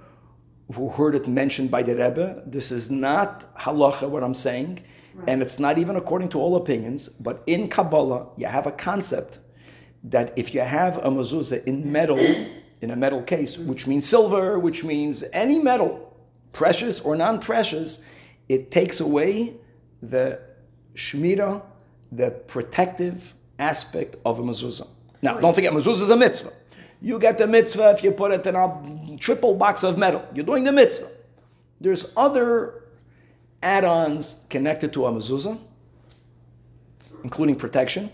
[0.74, 2.44] who heard it mentioned by the Rebbe.
[2.46, 4.84] This is not halacha, what I'm saying,
[5.28, 9.40] and it's not even according to all opinions, but in Kabbalah, you have a concept
[10.04, 12.18] that if you have a mezuzah in metal,
[12.82, 16.16] in a metal case, which means silver, which means any metal,
[16.54, 18.04] precious or non-precious,
[18.50, 19.54] it takes away
[20.02, 20.40] the
[20.96, 21.62] shmira,
[22.12, 24.88] the protective aspect of a mezuzah.
[25.22, 26.52] Now, don't forget, mezuzah is a mitzvah.
[27.02, 30.26] You get the mitzvah if you put it in a triple box of metal.
[30.34, 31.08] You're doing the mitzvah.
[31.80, 32.84] There's other
[33.64, 35.60] add-ons connected to a mezuzah,
[37.24, 38.12] including protection,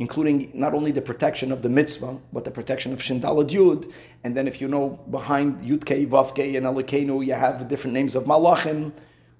[0.00, 3.92] including not only the protection of the mitzvah, but the protection of Shindalad Yud.
[4.24, 7.92] And then if you know behind Yud Kei, Vav Kei, and Elokeinu, you have different
[7.92, 8.92] names of Malachim.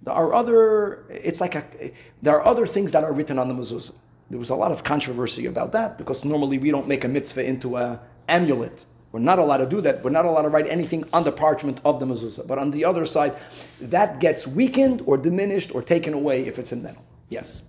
[0.03, 3.55] There are other, it's like a, there are other things that are written on the
[3.55, 3.94] mezuzah.
[4.29, 7.42] There was a lot of controversy about that because normally we don't make a mitzvah
[7.42, 8.85] into a amulet.
[9.12, 10.05] We're not allowed to do that.
[10.05, 12.46] We're not allowed to write anything on the parchment of the mezuzah.
[12.46, 13.35] But on the other side,
[13.81, 17.03] that gets weakened or diminished or taken away if it's in metal.
[17.31, 17.62] Yes.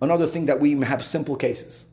[0.00, 1.86] Another thing that we have simple cases.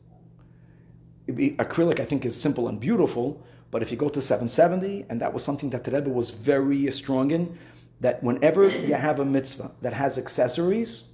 [1.28, 3.42] Acrylic, I think, is simple and beautiful.
[3.70, 6.90] But if you go to 770, and that was something that the Rebbe was very
[6.92, 7.58] strong in,
[8.00, 11.08] that whenever you have a mitzvah that has accessories,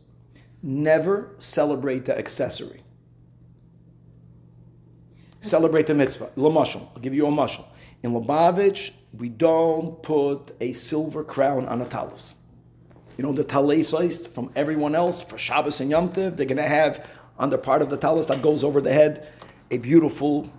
[0.63, 2.83] never celebrate the accessory.
[5.41, 6.31] Celebrate the mitzvah.
[6.37, 6.89] Lamashal.
[6.95, 7.65] I'll give you a mashal.
[8.03, 12.35] In Lubavitch, we don't put a silver crown on a talus.
[13.21, 16.67] You know, the talais from everyone else for Shabbos and Yom Tov, they're going to
[16.67, 17.07] have
[17.39, 19.29] on the part of the talis that goes over the head
[19.71, 20.51] a beautiful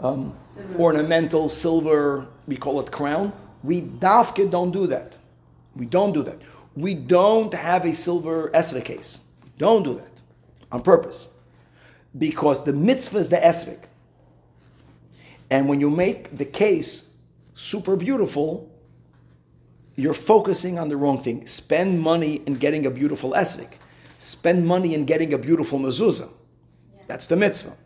[0.00, 0.36] um,
[0.80, 3.32] ornamental silver, we call it crown.
[3.62, 5.16] We dafke don't do that.
[5.76, 6.42] We don't do that.
[6.74, 9.20] We don't have a silver esrog case.
[9.44, 10.22] We don't do that
[10.72, 11.28] on purpose.
[12.18, 13.84] Because the mitzvah is the esrog.
[15.48, 17.10] And when you make the case
[17.54, 18.75] super beautiful,
[19.96, 21.46] you're focusing on the wrong thing.
[21.46, 23.72] Spend money in getting a beautiful esrog.
[24.18, 26.28] Spend money in getting a beautiful mezuzah.
[27.06, 27.76] That's the mitzvah.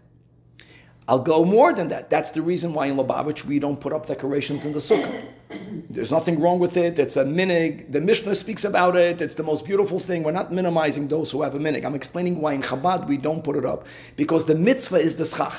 [1.07, 2.09] I'll go more than that.
[2.09, 5.25] That's the reason why in Lubavitch we don't put up decorations in the sukkah.
[5.90, 6.99] There's nothing wrong with it.
[7.01, 7.90] It's a minig.
[7.90, 9.20] The Mishnah speaks about it.
[9.20, 10.23] It's the most beautiful thing.
[10.23, 11.85] We're not minimizing those who have a minig.
[11.85, 15.27] I'm explaining why in Chabad we don't put it up because the mitzvah is the
[15.27, 15.55] schach.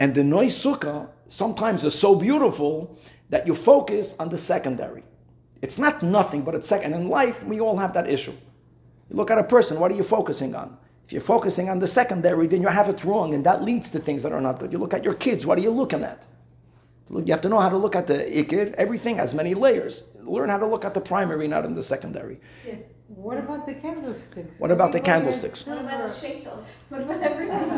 [0.00, 2.98] And the noise sukkah sometimes is so beautiful
[3.32, 5.02] that you focus on the secondary.
[5.62, 6.92] It's not nothing, but it's second.
[6.92, 8.34] In life, we all have that issue.
[9.08, 10.76] You look at a person, what are you focusing on?
[11.06, 13.98] If you're focusing on the secondary, then you have it wrong, and that leads to
[13.98, 14.70] things that are not good.
[14.70, 16.22] You look at your kids, what are you looking at?
[17.08, 18.74] You have to know how to look at the ikir.
[18.74, 20.10] Everything has many layers.
[20.22, 22.38] Learn how to look at the primary, not in the secondary.
[22.66, 22.91] Yes,
[23.22, 24.58] What about the candlesticks?
[24.58, 25.64] What about the candlesticks?
[25.66, 26.74] What about the silver- shaitels?
[26.88, 27.68] What about everything?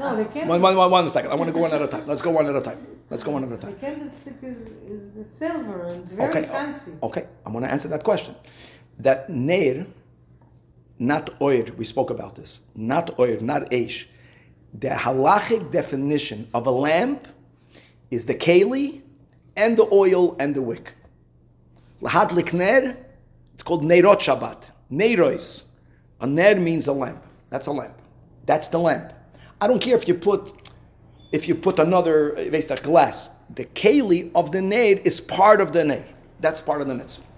[0.00, 1.30] No, the One, candlestick, one, one, one second.
[1.30, 2.06] I want to go one at a time.
[2.06, 2.80] Let's go one at a time.
[3.10, 3.72] Let's go one at a time.
[3.74, 6.46] the candlestick is, is silver and it's very Okay.
[6.48, 6.92] fancy.
[7.02, 8.34] Okay, I'm going to answer that question.
[8.98, 9.86] That neir,
[10.98, 14.06] not oir, we spoke about this, not oir, not eish.
[14.72, 17.26] The halachic definition of a lamp
[18.10, 19.02] is the keli
[19.56, 20.94] and the oil and the wick.
[22.00, 22.96] Lahadlik ner,
[23.60, 24.70] it's called neirot Shabbat.
[24.90, 25.64] Neirois.
[26.18, 27.22] A ner means a lamp.
[27.50, 28.00] That's a lamp.
[28.46, 29.12] That's the lamp.
[29.60, 30.70] I don't care if you put
[31.30, 33.34] if you put another du, glass.
[33.54, 36.06] The keli of the ner is part of the ner.
[36.40, 37.22] That's part of the mitzvah.
[37.22, 37.28] So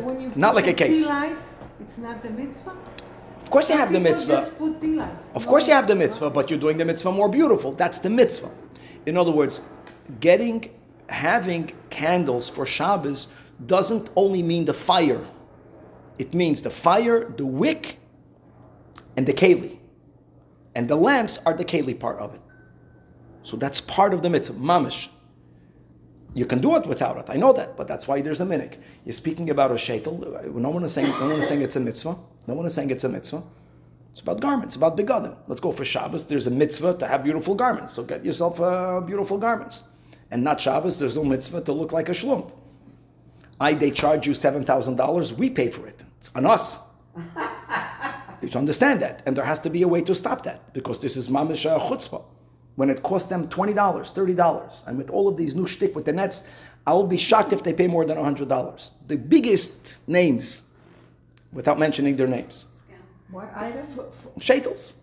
[0.00, 0.36] when you Different.
[0.38, 1.04] Not like a case.
[1.04, 2.74] Lights, it's not the mitzvah.
[3.42, 4.32] Of course you have the mitzvah.
[4.32, 5.28] Just put tea lights.
[5.34, 7.72] Of course you have the mitzvah, but you're doing the mitzvah more beautiful.
[7.72, 8.48] That's the mitzvah.
[9.04, 9.60] In other words,
[10.20, 10.70] getting
[11.08, 13.28] having candles for Shabbos
[13.66, 15.26] doesn't only mean the fire.
[16.18, 17.98] It means the fire, the wick,
[19.16, 19.78] and the keli.
[20.74, 22.40] And the lamps are the keli part of it.
[23.42, 25.08] So that's part of the mitzvah, mamish.
[26.34, 27.26] You can do it without it.
[27.28, 28.78] I know that, but that's why there's a minik.
[29.04, 30.54] You're speaking about a shaitel.
[30.54, 32.16] No one is saying no one is saying it's a mitzvah.
[32.46, 33.42] No one is saying it's a mitzvah.
[34.12, 35.36] It's about garments, about begadim.
[35.46, 36.24] Let's go for Shabbos.
[36.26, 37.92] There's a mitzvah to have beautiful garments.
[37.92, 39.82] So get yourself uh, beautiful garments.
[40.30, 42.52] And not Shabbos, there's no mitzvah to look like a shlump.
[43.62, 46.02] I, they charge you $7,000, we pay for it.
[46.18, 46.80] It's on us.
[48.42, 49.22] you understand that.
[49.24, 52.24] And there has to be a way to stop that because this is mamish chutzpah.
[52.74, 56.12] When it costs them $20, $30, and with all of these new shtick with the
[56.12, 56.48] nets,
[56.86, 58.92] I will be shocked if they pay more than $100.
[59.06, 60.62] The biggest names,
[61.52, 62.66] without mentioning their names,
[63.30, 63.86] What item?
[64.40, 64.94] shaitels.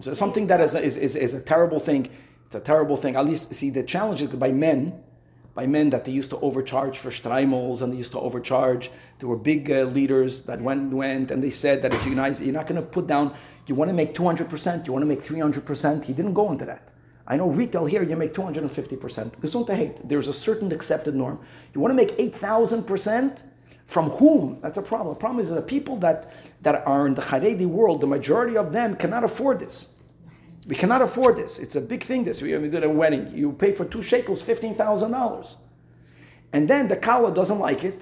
[0.00, 2.10] So something that is a, is, is, is a terrible thing.
[2.46, 3.16] It's a terrible thing.
[3.16, 5.02] At least see the challenge is by men,
[5.56, 8.90] by men that they used to overcharge for streimels and they used to overcharge.
[9.18, 12.40] There were big uh, leaders that went went and they said that if you guys
[12.40, 13.34] you're not going to put down,
[13.66, 16.04] you want to make two hundred percent, you want to make three hundred percent.
[16.04, 16.82] He didn't go into that.
[17.26, 19.32] I know retail here you make two hundred and fifty percent.
[19.32, 20.08] Because on the hate.
[20.08, 21.40] There's a certain accepted norm.
[21.74, 23.42] You want to make eight thousand percent.
[23.86, 24.58] From whom?
[24.62, 25.14] That's a problem.
[25.14, 28.56] The problem is that the people that, that are in the Haredi world, the majority
[28.56, 29.94] of them cannot afford this.
[30.66, 31.58] We cannot afford this.
[31.58, 32.24] It's a big thing.
[32.24, 33.30] This we, we did a wedding.
[33.34, 35.56] You pay for two sheitels, fifteen thousand dollars,
[36.52, 38.00] and then the kala doesn't like it,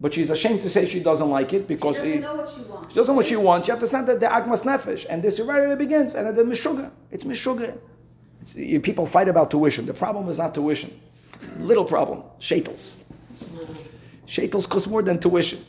[0.00, 2.48] but she's ashamed to say she doesn't like it She because doesn't he- know what
[2.48, 2.88] she wants.
[2.88, 3.68] she doesn't know what she wants.
[3.68, 6.14] You have to send that the agmas nefesh, and this right away begins.
[6.16, 7.78] And the mishuga, it's mishuga.
[8.82, 9.86] People fight about tuition.
[9.86, 10.90] The problem is not tuition.
[11.58, 12.94] Little problem, shetels.
[14.26, 15.60] Shetels cost more than tuition.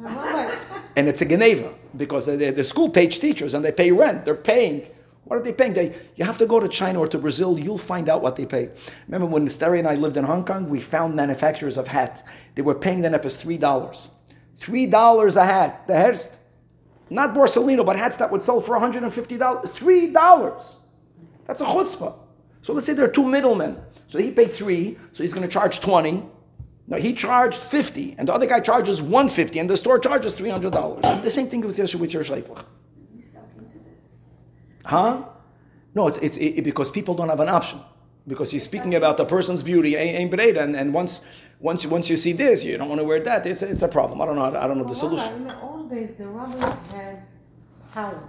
[0.94, 4.26] And it's a geneva because the, the school pays teachers and they pay rent.
[4.26, 4.86] They're paying.
[5.24, 5.74] What are they paying?
[5.74, 7.58] They, you have to go to China or to Brazil.
[7.58, 8.70] You'll find out what they pay.
[9.06, 10.68] Remember when Steri and I lived in Hong Kong?
[10.68, 12.22] We found manufacturers of hats.
[12.54, 14.08] They were paying them up as three dollars.
[14.56, 15.86] Three dollars a hat.
[15.86, 16.38] The Hearst,
[17.08, 19.70] not Borsalino, but hats that would sell for one hundred and fifty dollars.
[19.70, 20.76] Three dollars.
[21.46, 22.14] That's a chutzpah.
[22.62, 23.78] So let's say there are two middlemen.
[24.08, 26.24] So he paid three, so he's going to charge twenty.
[26.86, 30.34] No, he charged fifty, and the other guy charges one fifty, and the store charges
[30.34, 31.02] three hundred dollars.
[31.22, 32.64] The same thing with your with your sheitlach.
[33.16, 34.18] You suck into this.
[34.84, 35.24] Huh?
[35.94, 37.80] No, it's, it's it, because people don't have an option.
[38.26, 41.22] Because you're speaking about a person's beauty, ain't and, and once
[41.62, 43.46] once you, once you see this, you don't want to wear that.
[43.46, 44.20] It's, it's a problem.
[44.20, 44.44] I don't know.
[44.44, 45.32] I don't know the solution.
[45.34, 47.24] in the old days, the rabbis had
[47.94, 48.28] power,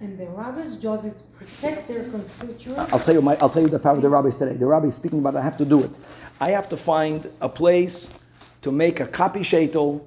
[0.00, 2.90] and the rabbis' to protect their constituents.
[2.90, 4.56] I'll tell you my, I'll tell you the power of the rabbis today.
[4.56, 5.90] The rabbi is speaking about I have to do it.
[6.40, 8.18] I have to find a place
[8.62, 10.02] to make a copy shaitel,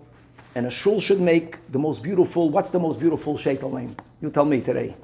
[0.56, 2.50] and a shul should make the most beautiful.
[2.50, 3.96] What's the most beautiful shaitel name?
[4.20, 4.96] You tell me today.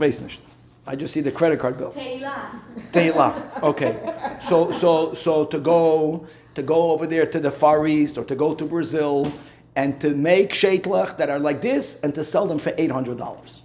[0.00, 0.38] Ich.
[0.86, 1.92] I just see the credit card bill.
[1.92, 2.60] Tehillah.
[2.92, 3.62] Tehillah.
[3.62, 4.38] Okay.
[4.40, 8.34] So so so to go to go over there to the Far East or to
[8.34, 9.30] go to Brazil
[9.76, 13.18] and to make sheitlach that are like this and to sell them for eight hundred
[13.18, 13.62] dollars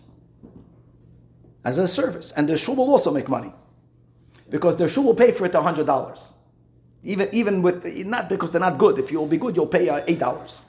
[1.63, 3.53] as a service, and the shul will also make money
[4.49, 6.33] because the shul will pay for it hundred dollars,
[7.03, 8.99] even even with not because they're not good.
[8.99, 10.61] If you'll be good, you'll pay uh, eight dollars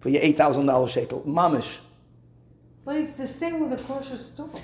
[0.00, 1.24] for your eight thousand dollars sheitel.
[1.24, 1.78] Mamish.
[2.84, 4.60] But it's the same with the kosher stores.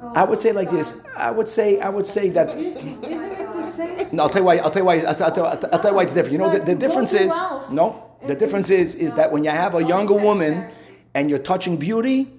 [0.00, 1.04] Oh I would say like this.
[1.16, 2.56] I would say I would say that.
[2.56, 4.08] Isn't it the same?
[4.12, 4.56] No, I'll tell you why.
[4.58, 5.00] I'll tell you why.
[5.00, 6.32] I'll tell, I'll tell, I'll tell you why it's different.
[6.32, 7.32] You know, the, the difference is
[7.70, 8.04] no.
[8.26, 10.68] The difference is is that when you have a younger woman
[11.14, 12.32] and you're touching beauty,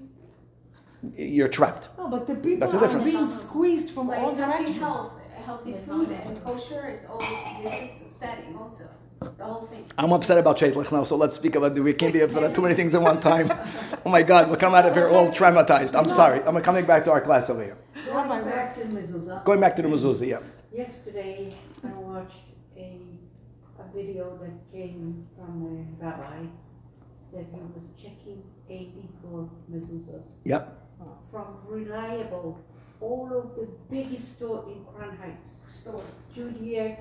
[1.16, 1.90] you're trapped.
[1.98, 3.12] No, but the people That's the are difference.
[3.12, 4.78] being squeezed from all Like touching directions.
[4.80, 5.14] health,
[5.46, 7.20] healthy food and kosher, it's all,
[7.64, 8.86] this is upsetting also,
[9.20, 9.86] the whole thing.
[9.98, 11.76] I'm upset about Shaitlech now, so let's speak about.
[11.76, 13.50] The we can't be upset about too many things at one time.
[14.06, 15.96] Oh my God, we'll come out of here all traumatized.
[15.96, 16.42] I'm sorry.
[16.44, 17.78] I'm coming back to our class over here.
[18.06, 19.44] Going back to mezuzah.
[19.44, 20.28] Going back to the mezuzah.
[20.28, 20.40] Yeah.
[20.72, 22.46] Yesterday, I watched
[22.78, 22.98] a,
[23.78, 25.52] uh, video that came from
[26.00, 26.46] a rabbi
[27.34, 30.78] that he was checking 84 mezuzahs Yep.
[31.32, 32.60] from reliable,
[33.02, 36.04] all of the biggest store in Crown Heights, Stores.
[36.36, 36.98] Judaica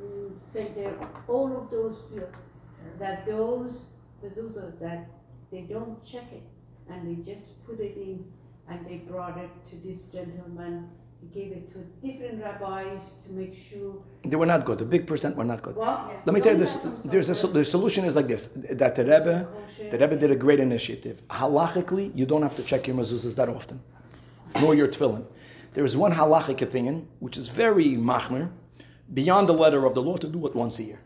[0.00, 0.92] mm, Center,
[1.28, 2.52] all of those buildings,
[2.98, 3.90] that those
[4.22, 5.06] mezuzahs that
[5.50, 6.42] they don't check it
[6.90, 8.24] and they just put it in
[8.68, 10.88] and they brought it to this gentleman.
[11.20, 13.94] He gave it to different rabbis to make sure.
[14.24, 14.78] They were not good.
[14.78, 15.74] The big percent were not good.
[15.76, 16.20] Well, Yeah.
[16.26, 16.74] Let me tell you this.
[17.04, 19.48] There's a, the solution is like this: that the Rebbe,
[19.90, 21.22] the Rebbe did a great initiative.
[21.30, 23.80] Halachically, you don't have to check your mezuzahs that often,
[24.60, 25.24] nor your tefillin.
[25.72, 28.50] There is one halachic opinion which is very machmir,
[29.14, 31.00] beyond the letter of the law, to do it once a year.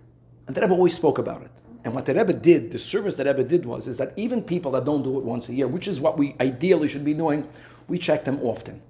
[0.47, 1.51] And the Rebbe always spoke about it.
[1.85, 4.73] And what the Rebbe did, the service that Rebbe did was, is that even people
[4.73, 7.49] that don't do it once a year, which is what we ideally should be doing,
[7.87, 8.83] we check them often.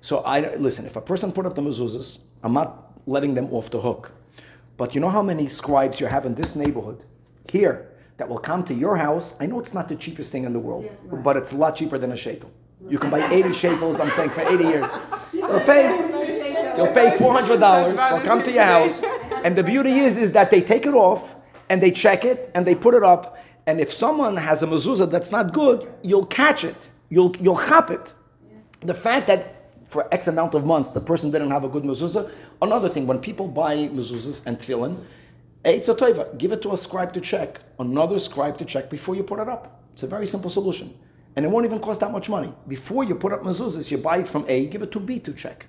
[0.00, 0.86] So I listen.
[0.86, 4.12] If a person put up the mezuzahs, I'm not letting them off the hook.
[4.76, 7.02] But you know how many scribes you have in this neighborhood
[7.50, 9.34] here that will come to your house?
[9.40, 11.98] I know it's not the cheapest thing in the world, but it's a lot cheaper
[11.98, 12.50] than a shekel.
[12.88, 14.86] You can buy 80 shekels, I'm saying, for 80 years.
[15.32, 16.15] They'll pay,
[16.76, 17.96] they'll pay $400.
[17.96, 19.02] They'll come to your house.
[19.44, 21.36] And the beauty is, is that they take it off
[21.68, 23.38] and they check it and they put it up.
[23.66, 26.76] And if someone has a mezuzah that's not good, you'll catch it.
[27.08, 28.12] You'll, you'll chop it.
[28.80, 29.56] The fact that
[29.88, 32.30] for X amount of months the person didn't have a good mezuzah.
[32.60, 35.02] Another thing, when people buy mezuzahs and tefillin,
[35.64, 36.36] it's a toiva.
[36.38, 39.48] Give it to a scribe to check, another scribe to check before you put it
[39.48, 39.82] up.
[39.92, 40.96] It's a very simple solution.
[41.34, 42.52] And it won't even cost that much money.
[42.66, 45.32] Before you put up mezuzahs, you buy it from A, give it to B to
[45.32, 45.66] check.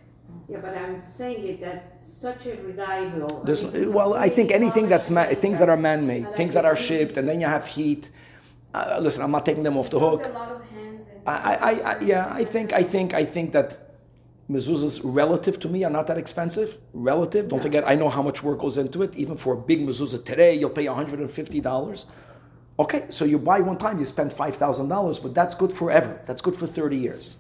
[0.50, 3.44] Yeah, but I'm saying it that such a reliable.
[3.44, 6.80] There's, well, I think anything that's ma- things that are man-made, things that are it.
[6.88, 8.10] shipped, and then you have heat.
[8.74, 10.26] Uh, listen, I'm not taking them off the There's hook.
[10.26, 11.06] a lot of hands.
[11.26, 13.68] I, I, I, yeah, I think, I think, I think that
[14.50, 16.78] mezuzahs relative to me are not that expensive.
[16.94, 19.14] Relative, don't forget, I know how much work goes into it.
[19.16, 22.06] Even for a big mezuzah today, you'll pay $150.
[22.80, 26.22] Okay, so you buy one time, you spend $5,000, but that's good forever.
[26.26, 27.38] That's good for 30 years.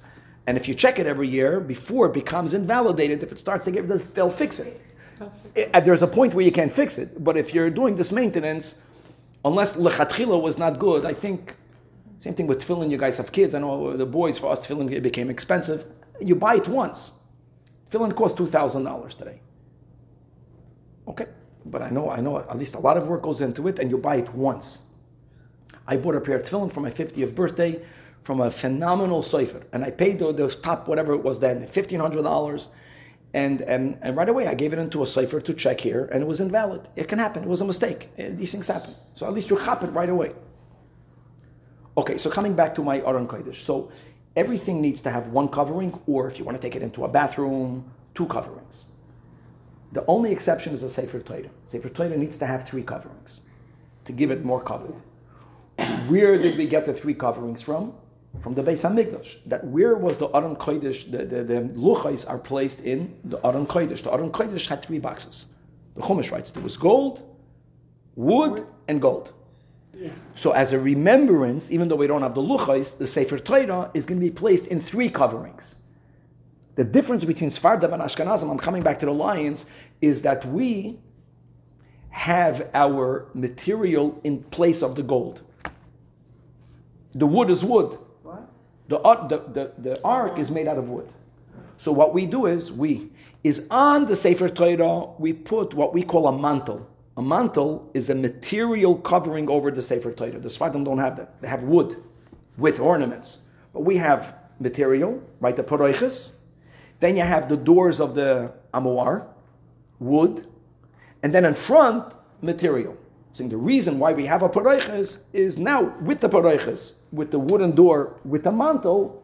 [0.47, 3.71] And if you check it every year before it becomes invalidated, if it starts to
[3.71, 4.81] get, they'll fix it.
[5.55, 8.81] Eh, There's a point where you can't fix it, but if you're doing this maintenance,
[9.45, 11.57] unless lechatchila was not good, I think
[12.19, 12.91] same thing with tefillin.
[12.91, 13.55] You guys have kids.
[13.55, 15.85] I know the boys for us tefillin it became expensive.
[16.21, 17.13] You buy it once.
[17.91, 19.41] Tefillin costs two thousand dollars today.
[21.07, 21.27] Okay,
[21.65, 23.91] but I know I know at least a lot of work goes into it, and
[23.91, 24.87] you buy it once.
[25.87, 27.81] I bought a pair of tefillin for my 50th birthday
[28.27, 32.01] from a phenomenal sofer, and I paid the, the top whatever it was then, fifteen
[32.01, 32.71] hundred dollars.
[33.33, 36.21] And, and, and right away, I gave it into a sofer to check here, and
[36.23, 36.89] it was invalid.
[36.97, 37.43] It can happen.
[37.43, 38.09] It was a mistake.
[38.17, 38.95] Eh, These things happen.
[39.15, 40.31] So at least you chop it right away.
[41.97, 43.61] Okay, so coming back to my Aron Kodesh.
[43.69, 43.91] So
[44.35, 47.07] everything needs to have one covering, or if you want to take it into a
[47.07, 48.89] bathroom, two coverings.
[49.93, 51.51] The only exception is a Sefer Torah.
[51.65, 53.41] Sefer Torah needs to have three coverings
[54.03, 54.93] to give it more cover.
[56.11, 57.93] Where did we get the three coverings from?
[58.41, 59.43] From the Beis Hamikdash.
[59.45, 61.09] That where was the Aron Kodesh?
[61.09, 64.03] The, the, the luchais are placed in the Aron Kodesh.
[64.03, 65.47] The Aron Kodesh had three boxes.
[65.95, 67.23] The Chumash writes there was gold,
[68.15, 69.33] wood, and gold.
[69.93, 70.11] Yeah.
[70.35, 74.05] So as a remembrance, even though we don't have the luchais, the Sefer Torah is
[74.05, 75.75] going to be placed in three coverings.
[76.75, 79.65] The difference between Sfardim and Ashkenazim, I'm coming back to the lions,
[79.99, 80.99] is that we
[82.09, 85.41] have our material in place of the gold.
[87.15, 87.97] The wood is wood.
[88.87, 91.09] The, uh, the, the, the ark is made out of wood.
[91.77, 93.11] So what we do is we
[93.43, 96.87] is on the Sefer Torah we put what we call a mantle.
[97.15, 100.39] A mantle is a material covering over the Sefer Torah.
[100.39, 101.41] The Sfardim don't have that.
[101.41, 101.97] They have wood
[102.57, 103.39] with ornaments.
[103.73, 105.55] But we have material, right?
[105.55, 106.39] The paroiches.
[106.99, 109.27] Then you have the doors of the Amoar,
[109.99, 110.47] wood.
[111.21, 112.97] And then in front, material.
[113.33, 117.39] So the reason why we have a paroiches is now with the paroiches, with the
[117.39, 119.23] wooden door, with the mantle,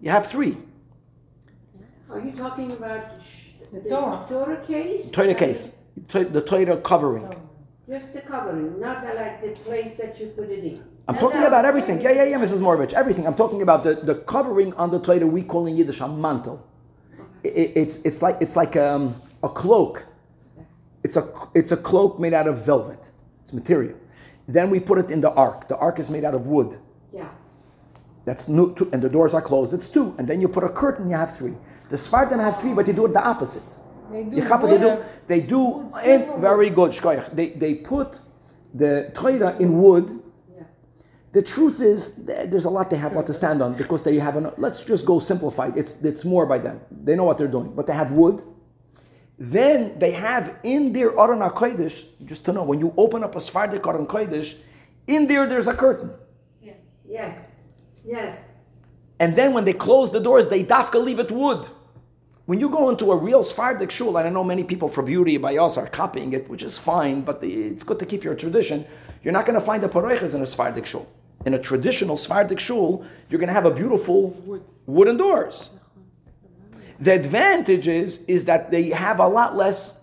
[0.00, 0.56] you have three.
[2.10, 4.26] Are you talking about sh- The the Torah.
[4.28, 5.10] Torah case?
[5.10, 5.76] Torah case,
[6.08, 7.26] the Torah covering.
[7.88, 10.84] Just the covering, not the, like the place that you put it in.
[11.08, 12.00] I'm talking about everything.
[12.00, 12.60] Yeah, yeah, yeah, Mrs.
[12.60, 12.92] Morovich.
[12.92, 13.26] Everything.
[13.26, 16.64] I'm talking about the, the covering on the Torah we call in Yiddish a mantle.
[17.44, 20.06] I- I- it's, it's like, it's like um, a cloak.
[21.02, 21.24] It's a,
[21.54, 23.00] it's a cloak made out of velvet.
[23.42, 23.96] It's material.
[24.46, 25.66] Then we put it in the ark.
[25.68, 26.78] The ark is made out of wood.
[27.12, 27.28] Yeah.
[28.24, 29.72] That's new, two, and the doors are closed.
[29.74, 30.14] It's two.
[30.18, 31.54] And then you put a curtain, you have three.
[31.88, 33.62] The Sfardim have three, but they do it the opposite.
[34.12, 36.92] They do You they do, they do Wood, in, very good.
[36.92, 37.34] shkoyach.
[37.34, 38.20] They, they put
[38.74, 40.22] the Torah in wood.
[40.56, 40.64] Yeah.
[41.32, 44.36] The truth is, there's a lot they have what to stand on because they have
[44.36, 44.50] an.
[44.58, 45.76] Let's just go simplified.
[45.76, 46.80] It's it's more by them.
[46.90, 48.42] They know what they're doing, but they have wood.
[49.38, 53.40] Then they have in their Aron HaKodesh, just to know, when you open up a
[53.40, 54.58] Sephardic Aron Kodesh,
[55.06, 56.10] in there there's a curtain.
[57.10, 57.48] Yes,
[58.04, 58.38] yes.
[59.18, 61.68] And then when they close the doors, they dafka leave it wood.
[62.46, 65.36] When you go into a real Sephardic shul, and I know many people for beauty
[65.36, 68.34] by us are copying it, which is fine, but the, it's good to keep your
[68.34, 68.86] tradition.
[69.22, 71.08] You're not going to find the paroiches in a Sephardic shul.
[71.44, 75.70] In a traditional Sephardic shul, you're going to have a beautiful wooden doors.
[76.98, 80.00] The advantage is, is that they have a lot less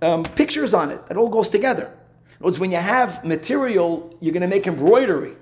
[0.00, 1.00] um, pictures on it.
[1.10, 1.84] It all goes together.
[1.84, 5.34] In other words, when you have material, you're going to make embroidery.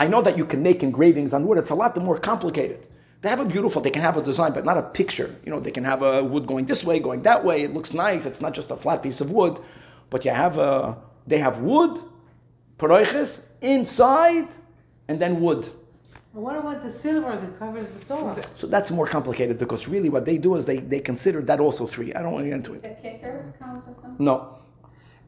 [0.00, 1.58] I know that you can make engravings on wood.
[1.58, 2.86] It's a lot more complicated.
[3.20, 5.36] They have a beautiful, they can have a design, but not a picture.
[5.44, 7.60] You know, they can have a wood going this way, going that way.
[7.60, 8.24] It looks nice.
[8.24, 9.58] It's not just a flat piece of wood,
[10.08, 10.96] but you have a,
[11.26, 12.00] they have wood,
[12.78, 14.48] paroiches, inside,
[15.06, 15.68] and then wood.
[16.32, 18.42] But what about the silver that covers the Torah?
[18.56, 21.86] So that's more complicated because really what they do is they, they consider that also
[21.86, 22.14] three.
[22.14, 23.02] I don't want to get into Does it.
[23.02, 24.24] the kickers count or something?
[24.24, 24.60] No.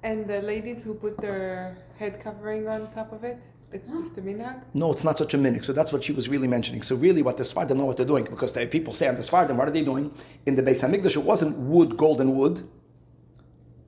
[0.03, 3.43] And the ladies who put their head covering on top of it,
[3.73, 4.63] it's just a minhag.
[4.75, 5.65] No, it's not such a minute.
[5.65, 6.83] So that's what she was really mentioning.
[6.83, 9.23] So really, what the Sfardim know what they're doing because they, people say on the
[9.23, 10.13] Sfardim, what are they doing?
[10.47, 12.69] In the Beis Hamikdash, it wasn't wood, golden wood.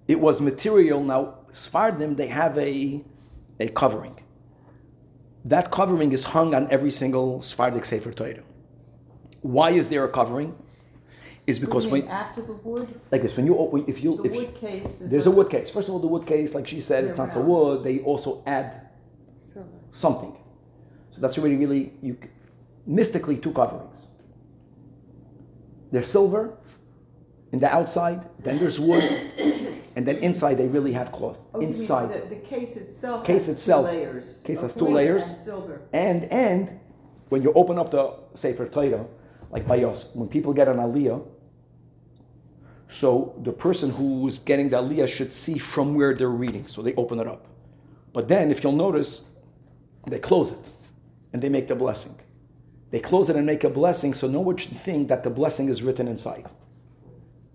[0.09, 1.03] It was material.
[1.03, 3.05] Now Sfardim, they have a
[3.61, 4.21] a covering.
[5.45, 8.43] That covering is hung on every single Sephardic Sefer Torah.
[9.43, 10.55] Why is there a covering?
[11.47, 14.03] Is because What do you when After the wood, like this, when you open, if
[14.03, 15.11] you the if you- wood case is.
[15.11, 15.69] there's a wood case.
[15.69, 17.85] First of all, the wood case, like she said, it's not so wood.
[17.85, 18.84] They also add Silver.
[19.95, 20.37] Something.
[21.13, 22.19] So that's already really you
[22.87, 24.09] mystically two coverings.
[25.93, 26.59] There's silver
[27.53, 29.05] in the outside, then there's wood,
[29.97, 31.39] and then inside they really have cloth.
[31.55, 32.13] Oh, inside.
[32.13, 33.87] The, the case itself Case has itself.
[33.87, 34.43] two layers.
[34.45, 35.23] Case has two layers.
[35.23, 35.83] And silver.
[35.93, 36.81] And and
[37.29, 39.07] when you open up the Sefer Torah,
[39.51, 41.25] like by us, when people get an aliyah,
[42.89, 46.67] so the person who's getting the aliyah should see from where they're reading.
[46.67, 47.47] So they open it up.
[48.13, 49.31] But then, if you'll notice,
[50.07, 50.59] they close it
[51.33, 52.15] and they make the blessing.
[52.91, 55.69] They close it and make a blessing, so no one should think that the blessing
[55.69, 56.47] is written inside.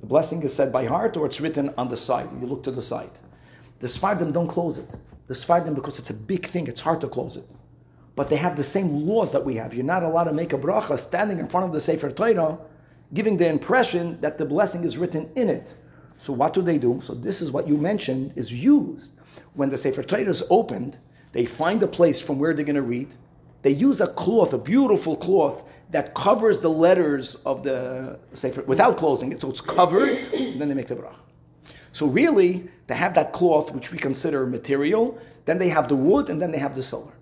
[0.02, 2.28] The blessing is said by heart or it's written on the side.
[2.42, 3.12] You look to the side.
[3.80, 4.96] The Sfardim don't close it.
[5.28, 7.46] The Sfardim, because it's a big thing, it's hard to close it.
[8.16, 9.74] But they have the same laws that we have.
[9.74, 12.58] You're not allowed to make a bracha standing in front of the Sefer Torah,
[13.14, 15.70] giving the impression that the blessing is written in it.
[16.18, 17.00] So what do they do?
[17.02, 19.18] So this is what you mentioned is used.
[19.54, 20.98] When the Sefer Torah is opened,
[21.32, 23.16] they find a place from where they're going to read.
[23.62, 28.98] They use a cloth, a beautiful cloth that covers the letters of the Sefer without
[28.98, 29.42] closing it.
[29.42, 31.16] So it's covered, and then they make the bracha.
[31.92, 35.20] So really, they have that cloth, which we consider material.
[35.46, 37.14] Then they have the wood, and then they have the silver.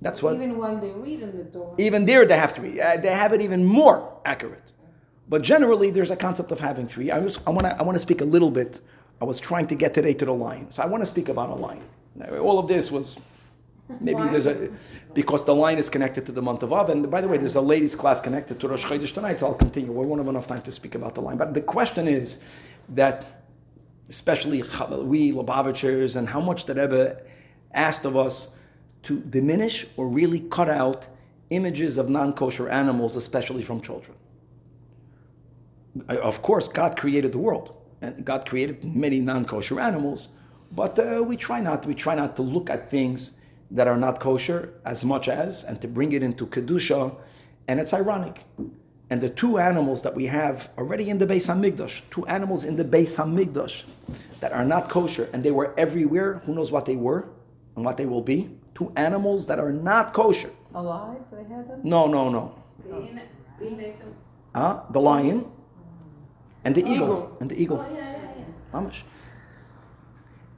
[0.00, 0.34] That's what.
[0.34, 1.74] Even while they read in the Torah.
[1.78, 2.80] Even there, they have three.
[2.80, 4.72] Uh, they have it even more accurate.
[5.28, 7.10] But generally, there's a concept of having three.
[7.10, 8.80] I, was, I want to I wanna speak a little bit.
[9.20, 10.70] I was trying to get today to the line.
[10.70, 11.82] So I want to speak about a line.
[12.40, 13.16] All of this was
[14.00, 14.28] maybe Why?
[14.28, 14.70] there's a
[15.14, 16.90] because the line is connected to the month of Av.
[16.90, 19.54] And by the way, there's a ladies' class connected to Rosh Chodesh tonight, so I'll
[19.54, 19.90] continue.
[19.92, 21.36] We won't have enough time to speak about the line.
[21.36, 22.40] But the question is
[22.88, 23.42] that,
[24.08, 27.20] especially we Lubavitchers, and how much the Rebbe
[27.72, 28.56] asked of us
[29.04, 31.06] to diminish or really cut out
[31.50, 34.16] images of non-kosher animals, especially from children.
[36.08, 40.28] Of course, God created the world, and God created many non-kosher animals,
[40.70, 43.37] but uh, we try not we try not to look at things
[43.70, 47.14] that are not kosher as much as, and to bring it into kedusha,
[47.66, 48.44] and it's ironic.
[49.10, 52.76] And the two animals that we have already in the Beis Hamikdash, two animals in
[52.76, 53.84] the Beis Hamikdash
[54.40, 56.42] that are not kosher, and they were everywhere.
[56.44, 57.28] Who knows what they were
[57.74, 58.50] and what they will be?
[58.74, 60.50] Two animals that are not kosher.
[60.74, 61.80] Alive, they had them?
[61.82, 62.62] No, no, no.
[62.84, 63.20] Being,
[63.58, 64.02] being this,
[64.54, 64.82] Huh?
[64.90, 65.46] The lion
[66.64, 67.06] and the oh, eagle.
[67.06, 67.36] Eagle.
[67.40, 67.86] And the eagle.
[67.86, 68.80] oh, yeah, yeah, yeah.
[68.80, 69.02] Amish.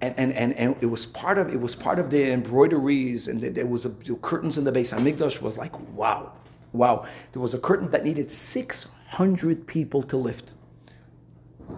[0.02, 3.40] And, and, and, and it was part of it was part of the embroideries and
[3.42, 6.32] the, there was a, the curtains in the Beis Hamikdash was like wow,
[6.72, 7.06] wow.
[7.32, 10.52] There was a curtain that needed six hundred people to lift.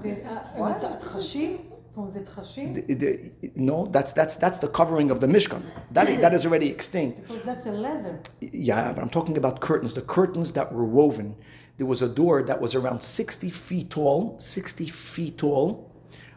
[0.03, 1.61] The, uh, the Tchashim?
[1.95, 2.87] From the Tchashim?
[2.87, 5.63] The- the- no, that's that's that's the covering of the Mishkan.
[5.91, 7.23] That that is already extinct.
[7.23, 8.21] Because that's a leather.
[8.41, 9.95] Yeah, but I'm talking about curtains.
[9.95, 11.35] The curtains that were woven.
[11.79, 15.92] There was a door that was around 60 feet tall, 60 feet tall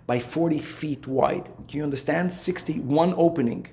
[0.07, 1.49] by 40 feet wide.
[1.67, 2.31] Do you understand?
[2.33, 3.67] 61 opening.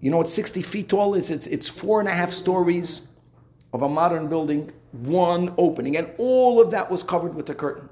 [0.00, 1.30] You know what 60 feet tall is?
[1.30, 3.08] It's, it's four and a half stories
[3.72, 5.96] of a modern building, one opening.
[5.96, 7.88] And all of that was covered with a curtain.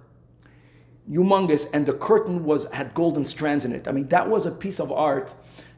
[1.11, 1.69] Humongous.
[1.73, 3.89] And the curtain was had golden strands in it.
[3.89, 5.35] I mean, that was a piece of art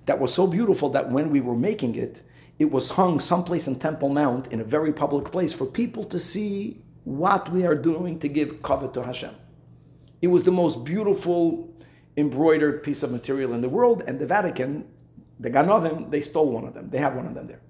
[0.06, 2.22] that was so beautiful that when we were making it,
[2.58, 6.18] it was hung someplace in Temple Mount in a very public place for people to
[6.18, 9.34] see what we are doing to give covet to Hashem.
[10.20, 11.72] It was the most beautiful
[12.16, 14.86] embroidered piece of material in the world, and the Vatican,
[15.38, 16.90] the Ganovim, they stole one of them.
[16.90, 17.60] They have one of them there.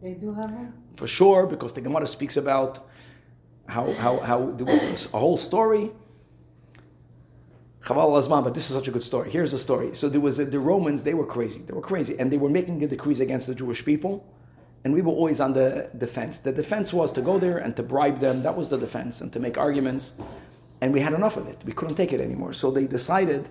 [0.00, 0.72] They do have one?
[0.96, 2.86] For sure, because the Gemara speaks about
[3.68, 5.90] how, how, how there was a whole story.
[7.82, 9.30] Chaval Azman, but this is such a good story.
[9.30, 9.94] Here's the story.
[9.94, 11.62] So there was a, the Romans, they were crazy.
[11.62, 12.18] They were crazy.
[12.18, 14.32] And they were making the decrees against the Jewish people.
[14.84, 16.38] And we were always on the defense.
[16.40, 18.42] The defense was to go there and to bribe them.
[18.42, 20.12] That was the defense, and to make arguments.
[20.80, 21.58] And we had enough of it.
[21.64, 22.52] We couldn't take it anymore.
[22.52, 23.48] So they decided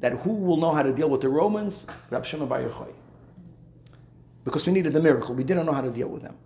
[0.00, 1.86] that who will know how to deal with the Romans?
[2.10, 2.92] Rab Shimon Bar Yochai.
[4.44, 5.34] Because we needed the miracle.
[5.34, 6.36] We didn't know how to deal with them.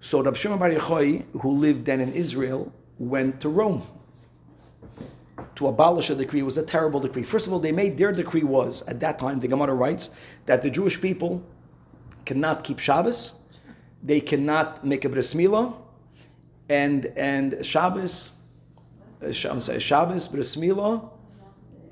[0.00, 3.86] So Rab Shimon Bar Yochai, who lived then in Israel, went to Rome
[5.56, 6.40] to abolish a decree.
[6.40, 7.22] It was a terrible decree.
[7.22, 9.40] First of all, they made their decree was at that time.
[9.40, 10.10] The Gemara writes
[10.46, 11.44] that the Jewish people
[12.24, 13.40] cannot keep Shabbos,
[14.02, 15.74] they cannot make a bris milah,
[16.68, 18.43] and and Shabbos, Sh-
[19.24, 20.58] I'm sorry, Shabbos bris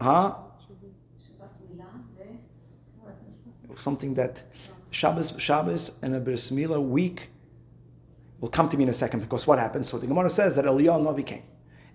[0.00, 0.34] huh?
[3.76, 4.42] Something that
[4.90, 7.30] Shabbos, Shabbos, and a bris week
[8.40, 9.86] will come to me in a second because what happened?
[9.86, 11.42] So the Gemara says that Eliyahu Novi came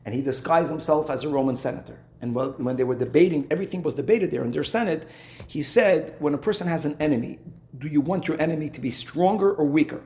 [0.05, 1.99] and he disguised himself as a Roman senator.
[2.21, 5.07] And when they were debating, everything was debated there in their Senate.
[5.45, 7.39] He said, When a person has an enemy,
[7.77, 10.01] do you want your enemy to be stronger or weaker?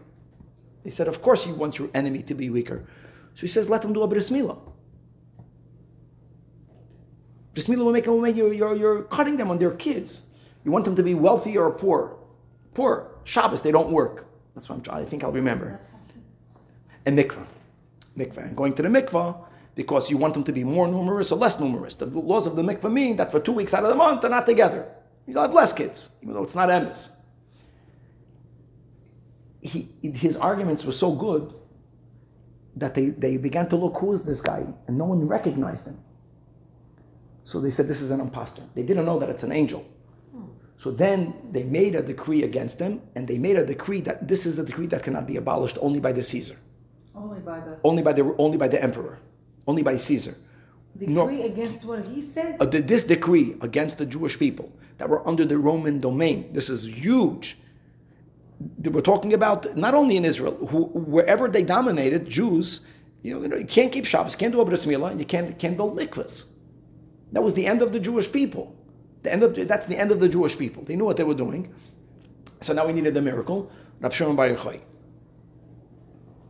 [0.84, 2.86] They said, Of course you want your enemy to be weaker.
[3.36, 4.32] So he says, Let them do a bris.
[7.54, 10.28] Bris milah will make them, you're, you're, you're cutting them on their kids.
[10.64, 12.18] You want them to be wealthy or poor?
[12.74, 13.12] Poor.
[13.24, 14.28] Shabbos, they don't work.
[14.56, 15.06] That's what I'm trying.
[15.06, 15.80] I think I'll remember.
[17.06, 17.46] And mikvah.
[18.18, 18.48] Mikvah.
[18.48, 19.44] And going to the mikvah,
[19.76, 21.96] because you want them to be more numerous or less numerous.
[21.96, 24.30] The laws of the mikvah mean that for two weeks out of the month, they're
[24.30, 24.88] not together.
[25.28, 27.16] You'll have less kids, even though it's not emes.
[29.62, 31.54] He, his arguments were so good
[32.76, 34.66] that they, they began to look, who is this guy?
[34.88, 36.00] And no one recognized him.
[37.44, 38.64] So they said, this is an impostor.
[38.76, 39.86] They didn't know that it's an angel.
[40.78, 44.48] So then they made a decree against him, and they made a decree that this
[44.48, 46.56] is a decree that cannot be abolished only by the Caesar,
[47.16, 49.20] Only by the, only by the only by the emperor,
[49.68, 50.34] only by Caesar.
[50.98, 51.30] Decree No.
[51.30, 52.58] against what he said?
[52.60, 56.52] Uh, this decree against the Jewish people that were under the Roman domain.
[56.52, 57.58] This is huge.
[58.84, 60.86] We're talking about not only in Israel, who,
[61.16, 62.86] wherever they dominated, Jews,
[63.22, 65.26] you know, you know, you can't keep Shabbos, can't do a bris milah, and you
[65.28, 66.48] can't, can't build mikvahs.
[67.32, 68.76] That was the end of the Jewish people.
[69.24, 70.84] The end of that's the end of the Jewish people.
[70.84, 71.74] They knew what they were doing.
[72.62, 73.72] So now we needed the miracle.
[74.00, 74.82] Rab Shimon Bar Yochai.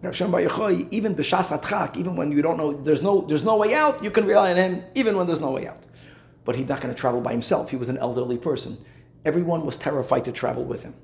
[0.02, 3.44] Rab Shimon Bar Yochai, even b'shas hadchak, even when you don't know, there's no, there's
[3.44, 5.84] no way out, you can rely on him, even when there's no way out.
[6.44, 7.70] But he's not going to travel by himself.
[7.70, 8.78] He was an elderly person.
[9.24, 10.96] Everyone was terrified to travel with him.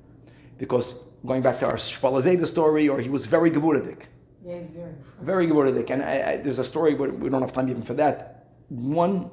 [0.57, 4.03] Because going back to our Shpola Zeida story, or he was very gewurdig.
[4.43, 4.93] Yeah, he's very.
[5.21, 5.89] Very gewurdig.
[5.91, 8.47] And I, I, there's a story, but we don't have time even for that.
[8.69, 9.30] One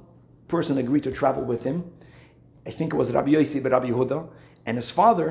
[0.56, 1.78] person agreed to travel with him.
[2.66, 4.18] I think it was Rabbi Yossi, but Rabbi Yehuda.
[4.66, 5.28] And his father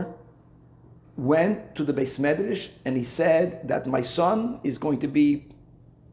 [1.16, 5.46] went to the Beis Medrash and he said that my son is going to be,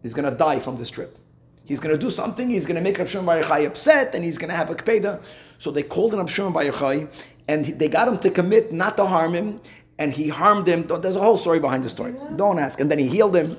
[0.02, 1.18] is going to die from this trip.
[1.64, 4.24] He's going to do something, he's going to make Rav Shimon Bar Yochai upset, and
[4.24, 5.22] he's going to have a kpeda.
[5.58, 7.08] So they called Rav Shimon Bar Yochai,
[7.46, 9.60] and they got him to commit not to harm him,
[9.96, 10.80] and he harmed him.
[11.02, 12.14] There's a whole story behind the story.
[12.34, 12.80] Don't ask.
[12.80, 13.56] And then he healed him.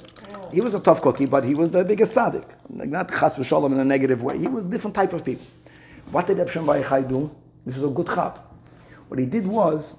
[0.54, 2.45] He was a tough cookie, but he was the biggest tzaddik.
[2.70, 4.38] Like not chas v'sholem in a negative way.
[4.38, 5.45] He was different type of people.
[6.12, 7.34] What did Shimon Bar do?
[7.66, 8.39] This was a good chap.
[9.08, 9.97] What he did was,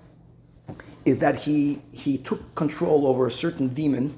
[1.05, 4.17] is that he he took control over a certain demon.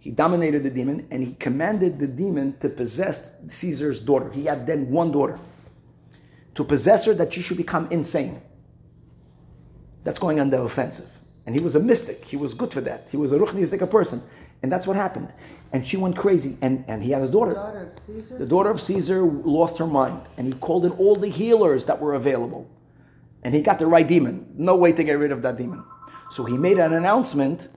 [0.00, 4.30] He dominated the demon and he commanded the demon to possess Caesar's daughter.
[4.30, 5.38] He had then one daughter.
[6.54, 8.40] To possess her that she should become insane.
[10.04, 11.10] That's going on the offensive.
[11.46, 12.24] And he was a mystic.
[12.24, 13.08] He was good for that.
[13.10, 14.22] He was a ruchnistic person.
[14.62, 15.32] And that's what happened.
[15.72, 16.56] And she went crazy.
[16.60, 17.54] And, and he had his daughter.
[17.54, 17.92] daughter
[18.38, 22.00] The daughter of Caesar lost her mind, and he called in all the healers that
[22.00, 22.68] were available.
[23.42, 24.52] And he got the right demon.
[24.56, 25.84] No way to get rid of that demon.
[26.30, 27.68] So he made an announcement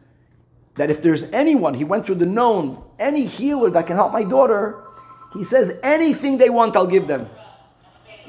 [0.75, 4.23] that if there's anyone, he went through the known, any healer that can help my
[4.23, 4.84] daughter,
[5.34, 7.29] he says, anything they want, I'll give them.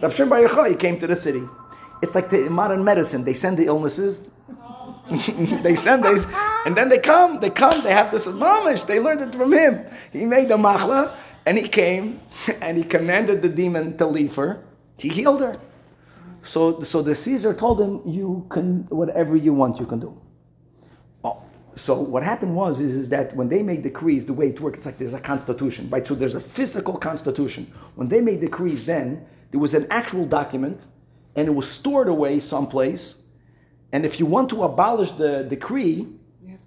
[0.00, 1.42] Rav Shimon Bar Yochai came to the city.
[2.03, 3.24] It's like the modern medicine.
[3.24, 4.28] They send the illnesses,
[5.11, 6.24] they send these,
[6.64, 9.84] and then they come, they come, they have this mamish, they learned it from him.
[10.12, 12.20] He made the machla, and he came,
[12.60, 14.64] and he commanded the demon to leave her.
[14.96, 15.56] He healed her.
[16.42, 20.20] So, so the Caesar told him, you can, whatever you want, you can do.
[21.24, 21.42] Oh,
[21.76, 24.78] so what happened was, is, is that when they made decrees, the way it worked,
[24.78, 26.06] it's like there's a constitution, right?
[26.06, 27.72] So there's a physical constitution.
[27.94, 30.80] When they made decrees then, there was an actual document,
[31.36, 33.22] and it was stored away someplace,
[33.92, 36.08] and if you want to abolish the decree,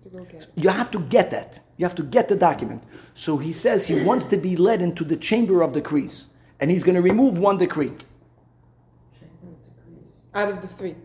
[0.05, 0.49] to go get it.
[0.55, 1.59] you have to get that.
[1.77, 2.83] You have to get the document.
[3.13, 6.27] So he says he wants to be led into the chamber of decrees.
[6.59, 7.91] and he's going to remove one decree.
[10.33, 10.95] Out of the three.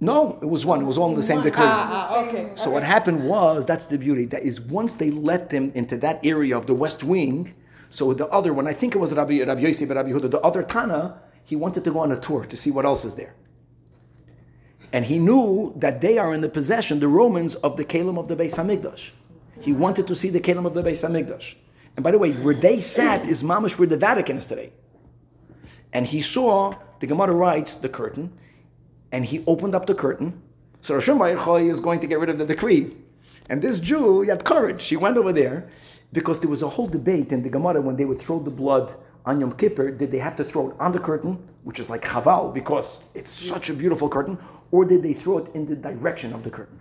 [0.00, 0.80] No, it was one.
[0.80, 1.64] It was all in the same decree.
[1.64, 2.52] Ah, ah, okay.
[2.56, 4.24] So what happened was that's the beauty.
[4.24, 7.54] That is once they let them into that area of the west wing.
[7.90, 10.40] So the other one, I think it was Rabbi Rabbi Yossi, but Rabbi Huda, the
[10.40, 13.34] other Tana, he wanted to go on a tour to see what else is there.
[14.92, 18.28] And he knew that they are in the possession, the Romans, of the Kalim of
[18.28, 19.10] the Beis Hamikdash.
[19.60, 21.54] He wanted to see the Kalim of the Beis Hamikdash.
[21.96, 24.72] And by the way, where they sat is mamish where the Vatican is today.
[25.92, 28.32] And he saw the Gemara writes the curtain,
[29.10, 30.40] and he opened up the curtain.
[30.80, 32.96] So Rosh Hashanah is going to get rid of the decree.
[33.48, 34.84] And this Jew, he had courage.
[34.88, 35.68] He went over there
[36.12, 38.94] because there was a whole debate in the Gemara when they would throw the blood
[39.26, 39.90] on Yom Kippur.
[39.90, 43.30] Did they have to throw it on the curtain, which is like chaval because it's
[43.30, 44.38] such a beautiful curtain,
[44.72, 46.80] or did they throw it in the direction of the curtain?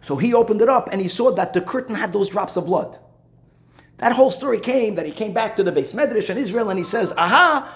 [0.00, 2.66] So he opened it up and he saw that the curtain had those drops of
[2.66, 2.98] blood.
[3.98, 6.78] That whole story came that he came back to the Beis Medrash in Israel and
[6.78, 7.72] he says, "Aha,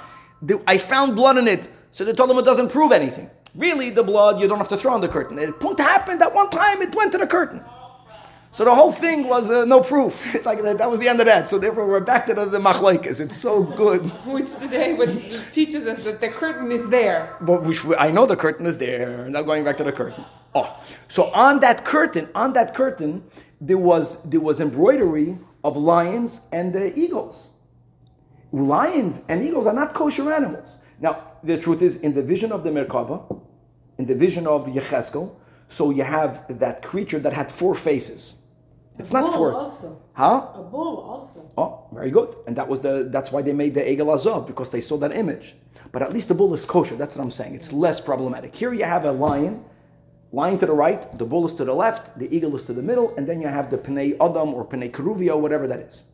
[0.66, 3.30] I found blood in it." So they told him it doesn't prove anything.
[3.54, 5.38] Really, the blood you don't have to throw on the curtain.
[5.38, 7.62] It happened that one time it went to the curtain.
[8.56, 10.24] So the whole thing was uh, no proof.
[10.34, 11.46] It's like that, that was the end of that.
[11.46, 13.22] So therefore, we're back to the, the.
[13.22, 14.00] It's so good.
[14.24, 17.36] Which today would, teaches us that the curtain is there.
[17.42, 19.28] But which I know the curtain is there.
[19.28, 20.24] Now going back to the curtain.
[20.54, 20.74] Oh,
[21.06, 23.24] so on that curtain, on that curtain,
[23.60, 27.50] there was there was embroidery of lions and uh, eagles.
[28.52, 30.78] Lions and eagles are not kosher animals.
[30.98, 33.18] Now the truth is, in the vision of the Merkava,
[33.98, 35.36] in the vision of Yecheskel,
[35.68, 38.35] so you have that creature that had four faces.
[38.98, 39.52] It's not four.
[39.52, 40.00] also.
[40.14, 40.48] Huh?
[40.54, 41.48] A bull also.
[41.58, 42.34] Oh, very good.
[42.46, 45.14] And that was the that's why they made the Egel Hazahav, because they saw that
[45.14, 45.54] image.
[45.92, 46.96] But at least the bull is kosher.
[46.96, 47.54] That's what I'm saying.
[47.54, 48.54] It's less problematic.
[48.54, 49.64] Here you have a lion,
[50.32, 52.82] lion to the right, the bull is to the left, the eagle is to the
[52.82, 56.04] middle, and then you have the Pnei Adam or Pnei Keruvia, whatever that is.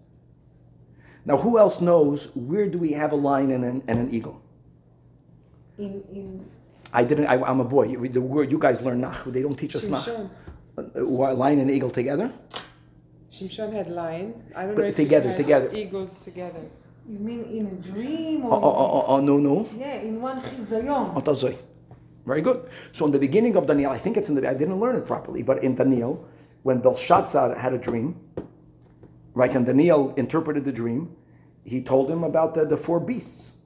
[1.24, 4.42] Now, who else knows where do we have a lion and an, and an eagle?
[5.78, 6.46] In in
[6.92, 7.26] I didn't.
[7.26, 7.84] I, am a boy.
[7.86, 9.24] You- The word you guys learn nach.
[9.24, 10.06] They don't teach us nach.
[10.08, 12.32] Uh, uh, Lion and eagle together.
[13.32, 14.36] Shimshon had lions.
[14.54, 15.70] I don't know if together, together.
[15.72, 16.60] eagles together.
[17.08, 19.68] you mean in a dream Oh, oh or oh, oh, oh, no, no.
[19.76, 21.56] yeah in one chizayon.
[22.26, 22.68] Very good.
[22.92, 25.06] So in the beginning of Daniel, I think it's in the, I didn't learn it
[25.06, 26.28] properly, but in Daniel,
[26.62, 28.20] when Belshazzar had a dream,
[29.34, 31.16] right, and Daniel interpreted the dream,
[31.64, 33.58] he told him about the, the four beasts.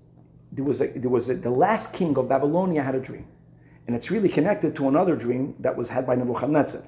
[0.53, 3.27] There was, a, there was a, the last king of Babylonia had a dream.
[3.87, 6.83] And it's really connected to another dream that was had by Nebuchadnezzar.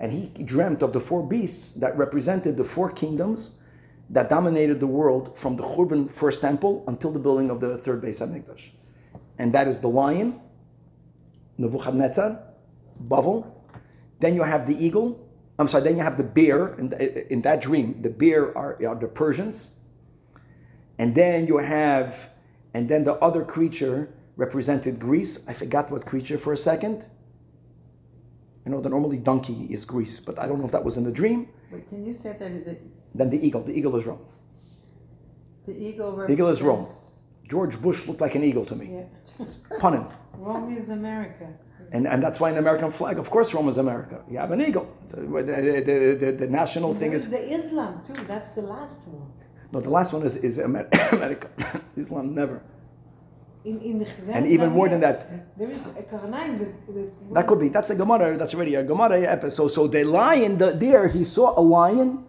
[0.00, 3.56] And he dreamt of the four beasts that represented the four kingdoms
[4.08, 8.02] that dominated the world from the Churban first temple until the building of the third
[8.02, 8.70] Beis Hamikdash.
[9.38, 10.40] And that is the lion,
[11.58, 12.42] Nebuchadnezzar,
[13.08, 13.46] Bavel.
[14.18, 15.28] Then you have the eagle.
[15.58, 15.84] I'm sorry.
[15.84, 16.74] Then you have the bear.
[16.74, 19.74] In, the, in that dream, the bear are, are the Persians.
[20.98, 22.30] And then you have,
[22.74, 25.46] and then the other creature represented Greece.
[25.46, 27.06] I forgot what creature for a second.
[28.64, 31.04] You know, the normally donkey is Greece, but I don't know if that was in
[31.04, 31.48] the dream.
[31.72, 32.76] Wait, can you say that the,
[33.14, 33.62] Then the eagle.
[33.62, 34.20] The eagle is Rome.
[35.66, 36.26] the eagle represents?
[36.28, 36.86] The eagle is Rome.
[37.48, 38.86] George Bush looked like an eagle to me.
[39.38, 39.46] Yeah.
[39.78, 40.06] Punning.
[40.36, 41.48] Rome is America.
[41.92, 44.22] And, and that's why an American flag, of course, Rome is America.
[44.30, 44.86] You have an eagle.
[45.06, 48.12] So uh, the, the, the, the national thing is the Islam too.
[48.28, 49.32] That's the last one.
[49.72, 49.80] no.
[49.80, 51.48] The last one is is Amer- America.
[51.96, 52.62] Islam never.
[53.62, 57.34] In in the Chazal And even more than that, there is a Karnaim that, that
[57.34, 57.68] that could be.
[57.68, 58.38] That's a Gemara.
[58.38, 59.68] That's already a Gemara episode.
[59.68, 62.24] So the lion, the, there he saw a lion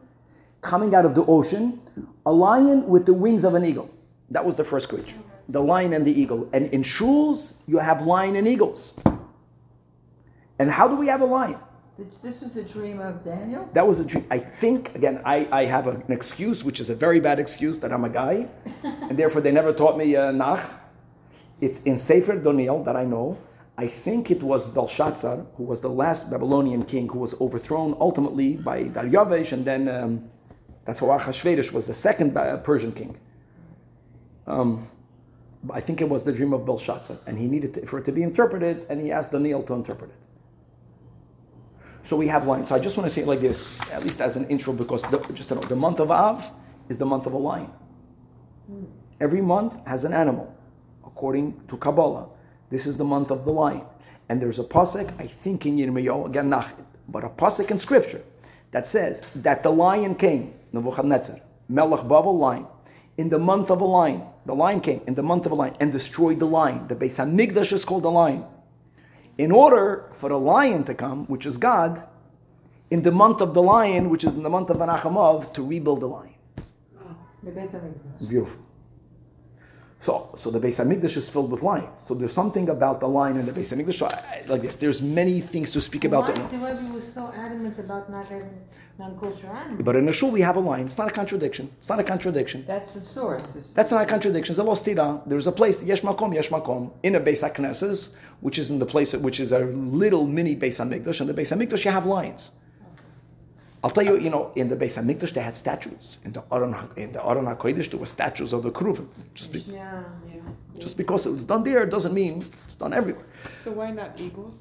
[0.62, 1.80] coming out of the ocean,
[2.26, 3.90] a lion with the wings of an eagle.
[4.30, 5.16] That was the first creature.
[5.48, 6.50] The lion and the eagle.
[6.54, 8.94] And in shuls, you have lion and eagles.
[10.60, 11.60] And how do we have a lion?
[12.24, 13.70] This is the dream of Daniel?
[13.74, 14.26] That was a dream.
[14.32, 17.92] I think, again, I, I have an excuse, which is a very bad excuse that
[17.92, 18.48] I'm a guy,
[18.84, 20.81] and therefore they never taught me uh, Nach.
[21.62, 23.38] It's in Sefer Doniel that I know.
[23.78, 28.58] I think it was Belshazzar, who was the last Babylonian king who was overthrown ultimately
[28.58, 30.30] by Daryavesh, and then um,
[30.86, 33.18] that's how Achashverosh was the second Ba- Persian king.
[34.46, 34.88] Um,
[35.72, 38.12] I think it was the dream of Belshazzar, and he needed to, for it to
[38.12, 40.18] be interpreted, and he asked Daniel to interpret it.
[42.04, 42.70] So we have lions.
[42.70, 45.04] So I just want to say it like this, at least as an intro, because
[45.04, 46.52] the, just to know, the month of Av
[46.90, 47.72] is the month of a lion.
[49.20, 50.56] Every month has an animal,
[51.14, 52.28] according to Kabbalah.
[52.70, 53.84] This is the month of the lion.
[54.30, 56.70] And there's a pasuk, I think in Yirmiyahu, again, not,
[57.08, 58.22] but a pasuk in scripture
[58.72, 62.66] that says that the lion came, Nebuchadnezzar, Melech Bavel lion,
[63.18, 64.24] in the month of a lion.
[64.46, 66.88] The lion came in the month of a lion and destroyed the lion.
[66.88, 68.46] The Beis Hamikdash is called the lion.
[69.38, 72.08] In order for the lion to come, which is God,
[72.90, 75.64] in the month of the lion, which is in the month of Menachem Av, to
[75.64, 76.36] rebuild the lion.
[77.44, 78.30] the Beit HaMikdash.
[78.30, 78.71] Beautiful.
[80.02, 82.00] So, so the Beis Hamikdash is filled with lions.
[82.00, 84.00] So there's something about the lion in the Beis Hamikdash.
[84.02, 86.24] So I- like this, there's many things to speak So about.
[86.28, 88.50] why the- Rebbe was so adamant about not having
[88.98, 89.84] non-kosher animals?
[89.88, 90.86] But in the shul we have a lion.
[90.88, 91.70] It's not a contradiction.
[91.80, 92.64] It's not a contradiction.
[92.68, 93.44] That's the source.
[93.76, 94.54] That's not a contradiction.
[94.54, 95.22] It's a lost tira.
[95.28, 98.86] There's a place, yesh makom, yesh makom, in a Beis HaKnesses, which is in the
[98.88, 101.22] place, which is a little mini Beis HaMikdash.
[101.22, 102.52] In the Beis HaMikdash, you have lions.
[103.84, 106.18] I'll tell you, you know, in the Beis HaMikdash, they had statues.
[106.24, 109.08] In the Aron, in the Aron HaKodesh, there were statues of the Kruvim.
[109.34, 110.40] Just, be, Yeah, yeah.
[110.78, 113.26] just because it was done there doesn't mean it's done everywhere.
[113.64, 114.54] So why not eagles?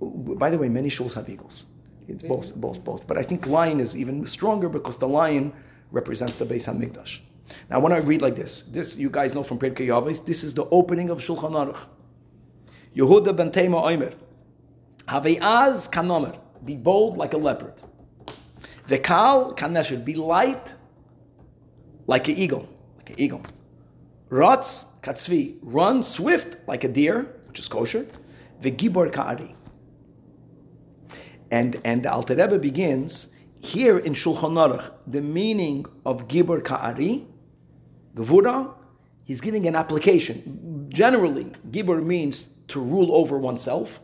[0.00, 1.66] By the way, many shuls have eagles.
[2.06, 3.06] It's both, both, both.
[3.08, 5.52] But I think lion is even stronger because the lion
[5.90, 7.18] represents the Beis Hamikdash.
[7.68, 8.62] Now, when I read like this.
[8.62, 10.24] This you guys know from Pirkei Avos.
[10.24, 11.80] This is the opening of Shulchan Aruch.
[12.94, 14.12] Yehuda ben Tema Omer.
[15.08, 16.38] Have'az kanomer.
[16.64, 17.74] Be bold like a leopard.
[18.88, 20.74] Vekal should Be light
[22.06, 22.68] like an eagle.
[22.96, 23.42] Like an eagle.
[24.30, 25.58] Rotz katzvi.
[25.62, 28.06] Run swift like a deer, which is kosher.
[28.60, 29.54] Vegibor ka'ari.
[31.50, 33.28] And, and the Alter Rebbe begins
[33.62, 37.26] here in Shulchan Aruch, the meaning of Gibor Ka'ari,
[38.14, 38.74] Gevura,
[39.24, 40.88] he's giving an application.
[40.88, 44.00] Generally, Gibor means to rule over oneself,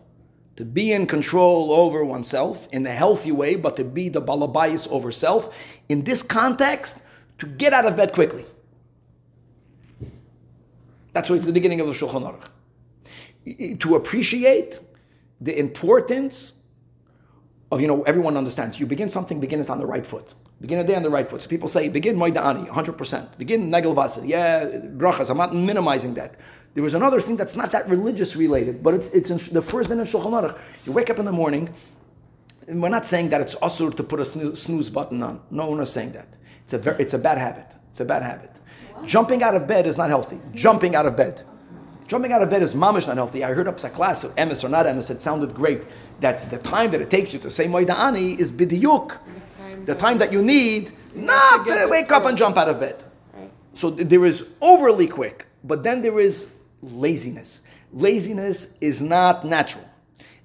[0.56, 4.88] to be in control over oneself in a healthy way, but to be the balabayas
[4.88, 5.54] over self.
[5.88, 7.00] In this context,
[7.38, 8.46] to get out of bed quickly.
[11.12, 12.22] That's why it's the beginning of the Shulchan
[13.44, 13.78] Aruch.
[13.80, 14.78] To appreciate
[15.40, 16.54] the importance
[17.70, 18.78] of, you know, everyone understands.
[18.78, 20.34] You begin something, begin it on the right foot.
[20.60, 21.42] Begin a day on the right foot.
[21.42, 23.36] So people say, begin Moida Ani, 100%.
[23.36, 24.26] Begin Negel Vasser.
[24.26, 25.30] Yeah, brachas.
[25.30, 26.36] I'm not minimizing that.
[26.74, 29.88] There was another thing that's not that religious related, but it's, it's in the first
[29.90, 30.58] din in Shulchan Aruch.
[30.84, 31.72] You wake up in the morning,
[32.66, 35.40] and we're not saying that it's asur to put a snoo- snooze button on.
[35.50, 36.28] No, we're not saying that.
[36.64, 37.66] It's a, ver- it's a bad habit.
[37.90, 38.50] It's a bad habit.
[39.06, 40.38] Jumping out of bed is not healthy.
[40.54, 41.44] Jumping out of bed.
[42.08, 43.44] Jumping out of bed is mamish not healthy.
[43.44, 45.10] I heard up a class of emes or not emes.
[45.10, 45.82] It sounded great.
[46.20, 49.18] That the time that it takes you to say moida ani is bidiyuk.
[49.84, 53.02] The time that you need not to to wake up and jump out of bed.
[53.32, 53.50] Right.
[53.74, 56.53] So there is overly quick, but then there is
[56.92, 57.62] laziness.
[57.92, 59.84] Laziness is not natural.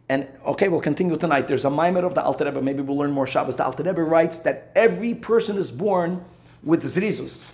[0.07, 1.47] And okay, we'll continue tonight.
[1.47, 2.61] There's a mimer of the Alter Rebbe.
[2.61, 3.57] Maybe we'll learn more Shabbos.
[3.57, 6.25] The Alter Rebbe writes that every person is born
[6.63, 7.51] with zrizus.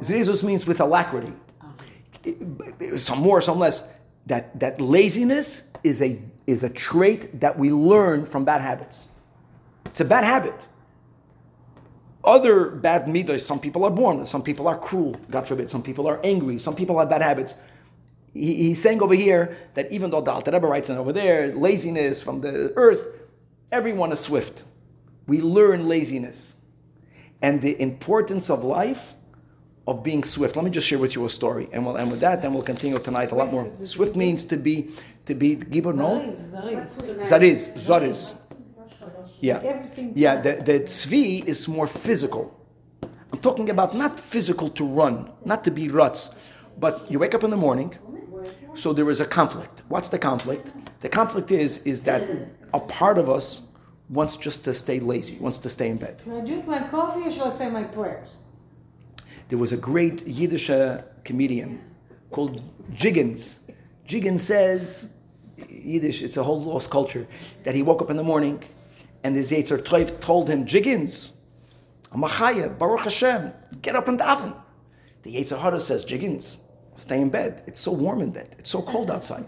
[0.00, 1.32] Zrizus means with alacrity.
[2.96, 3.92] Some more, some less.
[4.26, 9.08] That that laziness is a is a trait that we learn from bad habits.
[9.86, 10.68] It's a bad habit.
[12.22, 16.06] Other bad midas, some people are born, some people are cruel, God forbid, some people
[16.06, 17.54] are angry, some people have bad habits.
[18.32, 21.52] He- he's saying over here that even though the Alter Rebbe writes and over there,
[21.54, 23.06] laziness from the earth,
[23.72, 24.62] everyone is swift.
[25.26, 26.54] We learn laziness.
[27.42, 29.14] And the importance of life,
[29.86, 30.54] of being swift.
[30.54, 32.62] Let me just share with you a story, and we'll end with that, then we'll
[32.62, 33.68] continue tonight a lot more.
[33.84, 34.90] Swift means to be,
[35.26, 36.20] to be, Gibor, no?
[37.24, 38.36] Zariz, zariz.
[39.40, 39.58] Yeah.
[39.64, 42.54] Everything Yeah, the, the tzvi is more physical.
[43.32, 46.34] I'm talking about not physical to run, not to be ruts,
[46.78, 47.96] but you wake up in the morning,
[48.74, 49.82] so there is a conflict.
[49.88, 50.68] What's the conflict?
[51.00, 52.22] The conflict is is that
[52.72, 53.66] a part of us
[54.08, 56.20] wants just to stay lazy, wants to stay in bed.
[56.24, 58.36] Should I drink my coffee or should I say my prayers?
[59.48, 61.80] There was a great Yiddish uh, comedian
[62.30, 62.62] called
[62.94, 63.60] Jiggins.
[64.06, 65.12] Jiggins says,
[65.68, 67.26] Yiddish, it's a whole lost culture,
[67.64, 68.62] that he woke up in the morning
[69.22, 71.32] and his Yetzer Toiv told him, Jiggins,
[72.12, 73.52] Amachaya, Baruch Hashem,
[73.82, 74.56] get up and daven.
[75.22, 76.60] The Yetzer Hara says, Jiggins,
[77.00, 77.62] stay in bed.
[77.66, 78.54] It's so warm in bed.
[78.58, 79.46] It's so cold outside.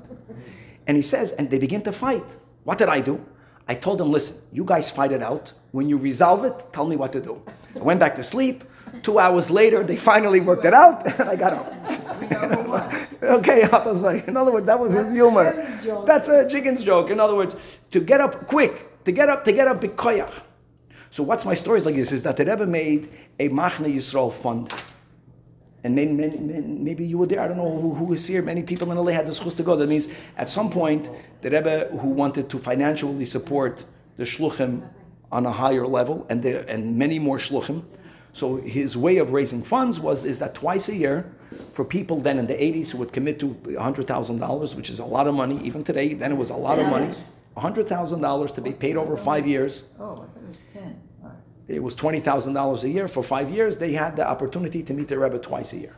[0.86, 2.24] And he says, and they begin to fight.
[2.64, 3.24] What did I do?
[3.68, 5.52] I told them, listen, you guys fight it out.
[5.70, 7.42] When you resolve it, tell me what to do.
[7.76, 8.64] I went back to sleep.
[9.02, 11.66] Two hours later, they finally worked it out, and I got up.
[13.22, 15.78] okay, I was like, in other words, that was his humor.
[15.82, 16.06] joke.
[16.06, 17.10] That's a Jiggins joke.
[17.10, 17.56] In other words,
[17.92, 20.32] to get up quick, to get up, to get up bikoyach.
[21.10, 24.72] So what's my stories like this is that the Rebbe made a Machne Yisrael fund
[25.84, 27.40] and maybe, maybe, you were there.
[27.40, 28.40] I don't know who, who was here.
[28.40, 29.74] Many people in LA had the schus to go.
[29.76, 31.10] That means at some point,
[31.40, 33.84] the Rebbe who wanted to financially support
[34.16, 34.88] the shluchim
[35.32, 37.82] on a higher level, and the, and many more shluchim.
[38.32, 41.34] So his way of raising funds was is that twice a year,
[41.72, 45.26] for people then in the 80s who would commit to $100,000, which is a lot
[45.26, 47.14] of money, even today, then it was a lot of money,
[47.56, 49.88] $100,000 to be paid over five years.
[49.98, 51.00] Oh, I thought it was 10
[51.68, 53.78] it was twenty thousand dollars a year for five years.
[53.78, 55.96] They had the opportunity to meet the Rebbe twice a year,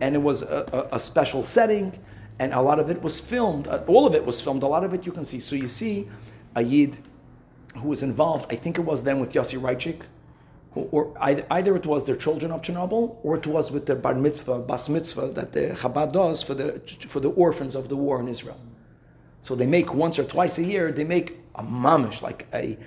[0.00, 1.98] and it was a, a, a special setting,
[2.38, 3.68] and a lot of it was filmed.
[3.68, 4.62] Uh, all of it was filmed.
[4.62, 5.40] A lot of it you can see.
[5.40, 6.08] So you see
[6.54, 6.98] a yid
[7.76, 8.52] who was involved.
[8.52, 10.02] I think it was then with Yossi Raichik,
[10.74, 14.00] Or, or either, either it was their children of Chernobyl, or it was with their
[14.04, 16.80] bar mitzvah, bas mitzvah that the Chabad does for the
[17.12, 18.60] for the orphans of the war in Israel.
[19.46, 20.92] So they make once or twice a year.
[20.92, 22.78] They make a mamish like a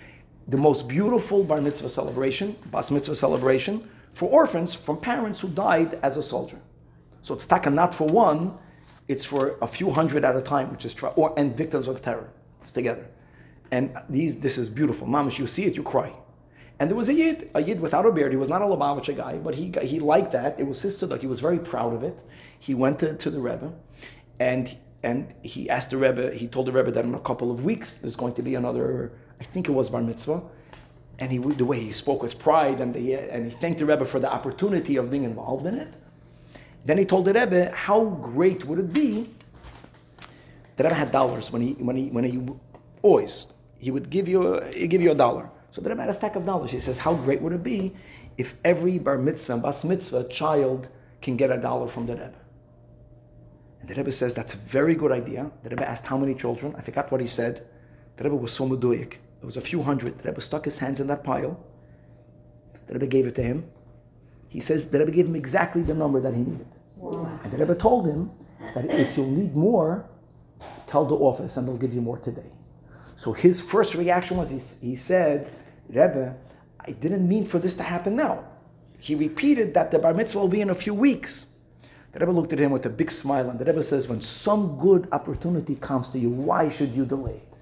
[0.48, 6.00] the most beautiful bar mitzvah celebration, bas mitzvah celebration for orphans from parents who died
[6.02, 6.60] as a soldier.
[7.22, 8.58] So it's taka not for one,
[9.08, 12.02] it's for a few hundred at a time, which is tri- or and victims of
[12.02, 12.30] terror.
[12.62, 13.08] It's together,
[13.72, 15.08] and these this is beautiful.
[15.08, 16.14] Mamish, you see it, you cry.
[16.80, 18.32] And there was a yid, a yid without a beard.
[18.32, 20.60] He was not a Lubavitcher guy, but he he liked that.
[20.60, 21.22] It was his tzedakah.
[21.22, 22.20] He was very proud of it.
[22.60, 23.74] He went to, to the Rebbe,
[24.40, 26.36] and and he asked the Rebbe.
[26.36, 29.14] He told the Rebbe that in a couple of weeks there's going to be another.
[29.40, 30.42] I think it was bar mitzvah,
[31.20, 34.06] and he the way he spoke with pride, and the, and he thanked the Rebbe
[34.06, 35.94] for the opportunity of being involved in it.
[36.86, 39.30] Then he told the Rebbe how great would it be.
[40.78, 42.48] The Rebbe had dollars when he when he when he
[43.02, 45.50] always he would give you a, he'd give you a dollar.
[45.72, 46.72] So the Rebbe had a stack of dollars.
[46.72, 47.94] He says, how great would it be
[48.38, 50.90] if every bar mitzvah bas mitzvah child
[51.22, 52.34] can get a dollar from the Rebbe?
[53.80, 55.52] And the Rebbe says that's a very good idea.
[55.64, 56.76] The Rebbe asked how many children.
[56.78, 57.66] I forgot what he said.
[58.18, 59.18] The Rebbe was so meduyik.
[59.46, 60.18] It was a few hundred.
[60.18, 61.64] The Rebbe stuck his hands in that pile.
[62.88, 63.70] The Rebbe gave it to him.
[64.50, 66.66] He says the Rebbe gave him exactly the number that he needed.
[67.44, 68.32] And the Rebbe told him
[68.74, 70.10] that if you'll need more,
[70.88, 72.54] tell the office and they'll give you more today.
[73.16, 75.52] So his first reaction was he, he said,
[75.90, 76.36] Rebbe,
[76.80, 78.46] I didn't mean for this to happen now.
[79.00, 81.46] He repeated that the bar mitzvah will be in a few weeks.
[82.14, 84.80] The Rebbe looked at him with a big smile, and the Rebbe says, When some
[84.80, 87.55] good opportunity comes to you, why should you delay it?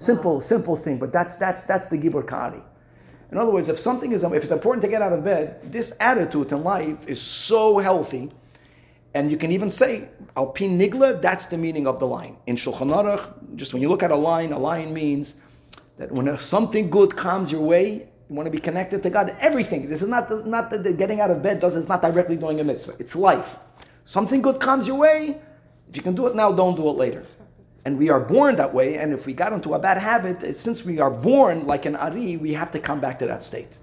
[0.00, 2.62] Simple, simple thing, but that's that's that's the Gibor Kari.
[3.30, 5.94] In other words, if something is if it's important to get out of bed, this
[6.00, 8.30] attitude in life is so healthy,
[9.12, 11.20] and you can even say Alpin Nigla.
[11.20, 13.56] That's the meaning of the line in Shulchan Aruch.
[13.56, 15.34] Just when you look at a line, a line means
[15.98, 19.36] that when something good comes your way, you want to be connected to God.
[19.38, 19.90] Everything.
[19.90, 21.76] This is not the, not that the getting out of bed does.
[21.76, 22.94] It's not directly doing a mitzvah.
[22.98, 23.58] It's life.
[24.04, 25.42] Something good comes your way.
[25.90, 27.26] If you can do it now, don't do it later.
[27.84, 28.98] And we are born that way.
[28.98, 31.96] And if we got into a bad habit, eh, since we are born like an
[31.96, 33.78] ari, we have to come back to that state.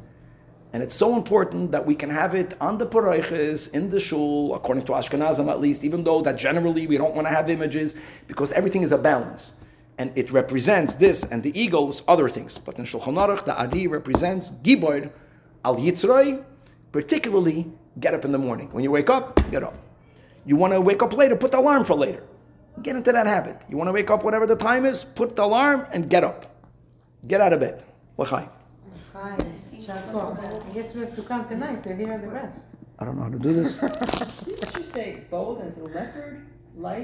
[0.74, 4.54] And it's so important that we can have it on the parayches, in the shul,
[4.54, 7.95] according to Ashkenazim at least, even though that generally we don't want to have images,
[8.28, 9.54] because everything is a balance.
[9.98, 12.58] And it represents this, and the eagles, other things.
[12.60, 15.10] But in Shulchan Aruch, the ari represents Gibor
[15.66, 16.43] al Yitzray,
[16.91, 18.70] particularly get up in the morning.
[18.72, 19.76] When you wake up, get up.
[20.45, 22.24] You want to wake up later, put the alarm for later.
[22.82, 23.62] Get into that habit.
[23.70, 26.56] You want to wake up whatever the time is, put the alarm and get up.
[27.28, 27.84] Get out of bed.
[28.18, 28.50] L'chaim.
[29.14, 29.38] Hi,
[29.84, 30.38] Shako.
[30.40, 32.76] I guess we have to come tonight to hear the rest.
[33.00, 33.80] I don't know how to do this.
[34.46, 36.96] Didn't you say bold as a leopard, light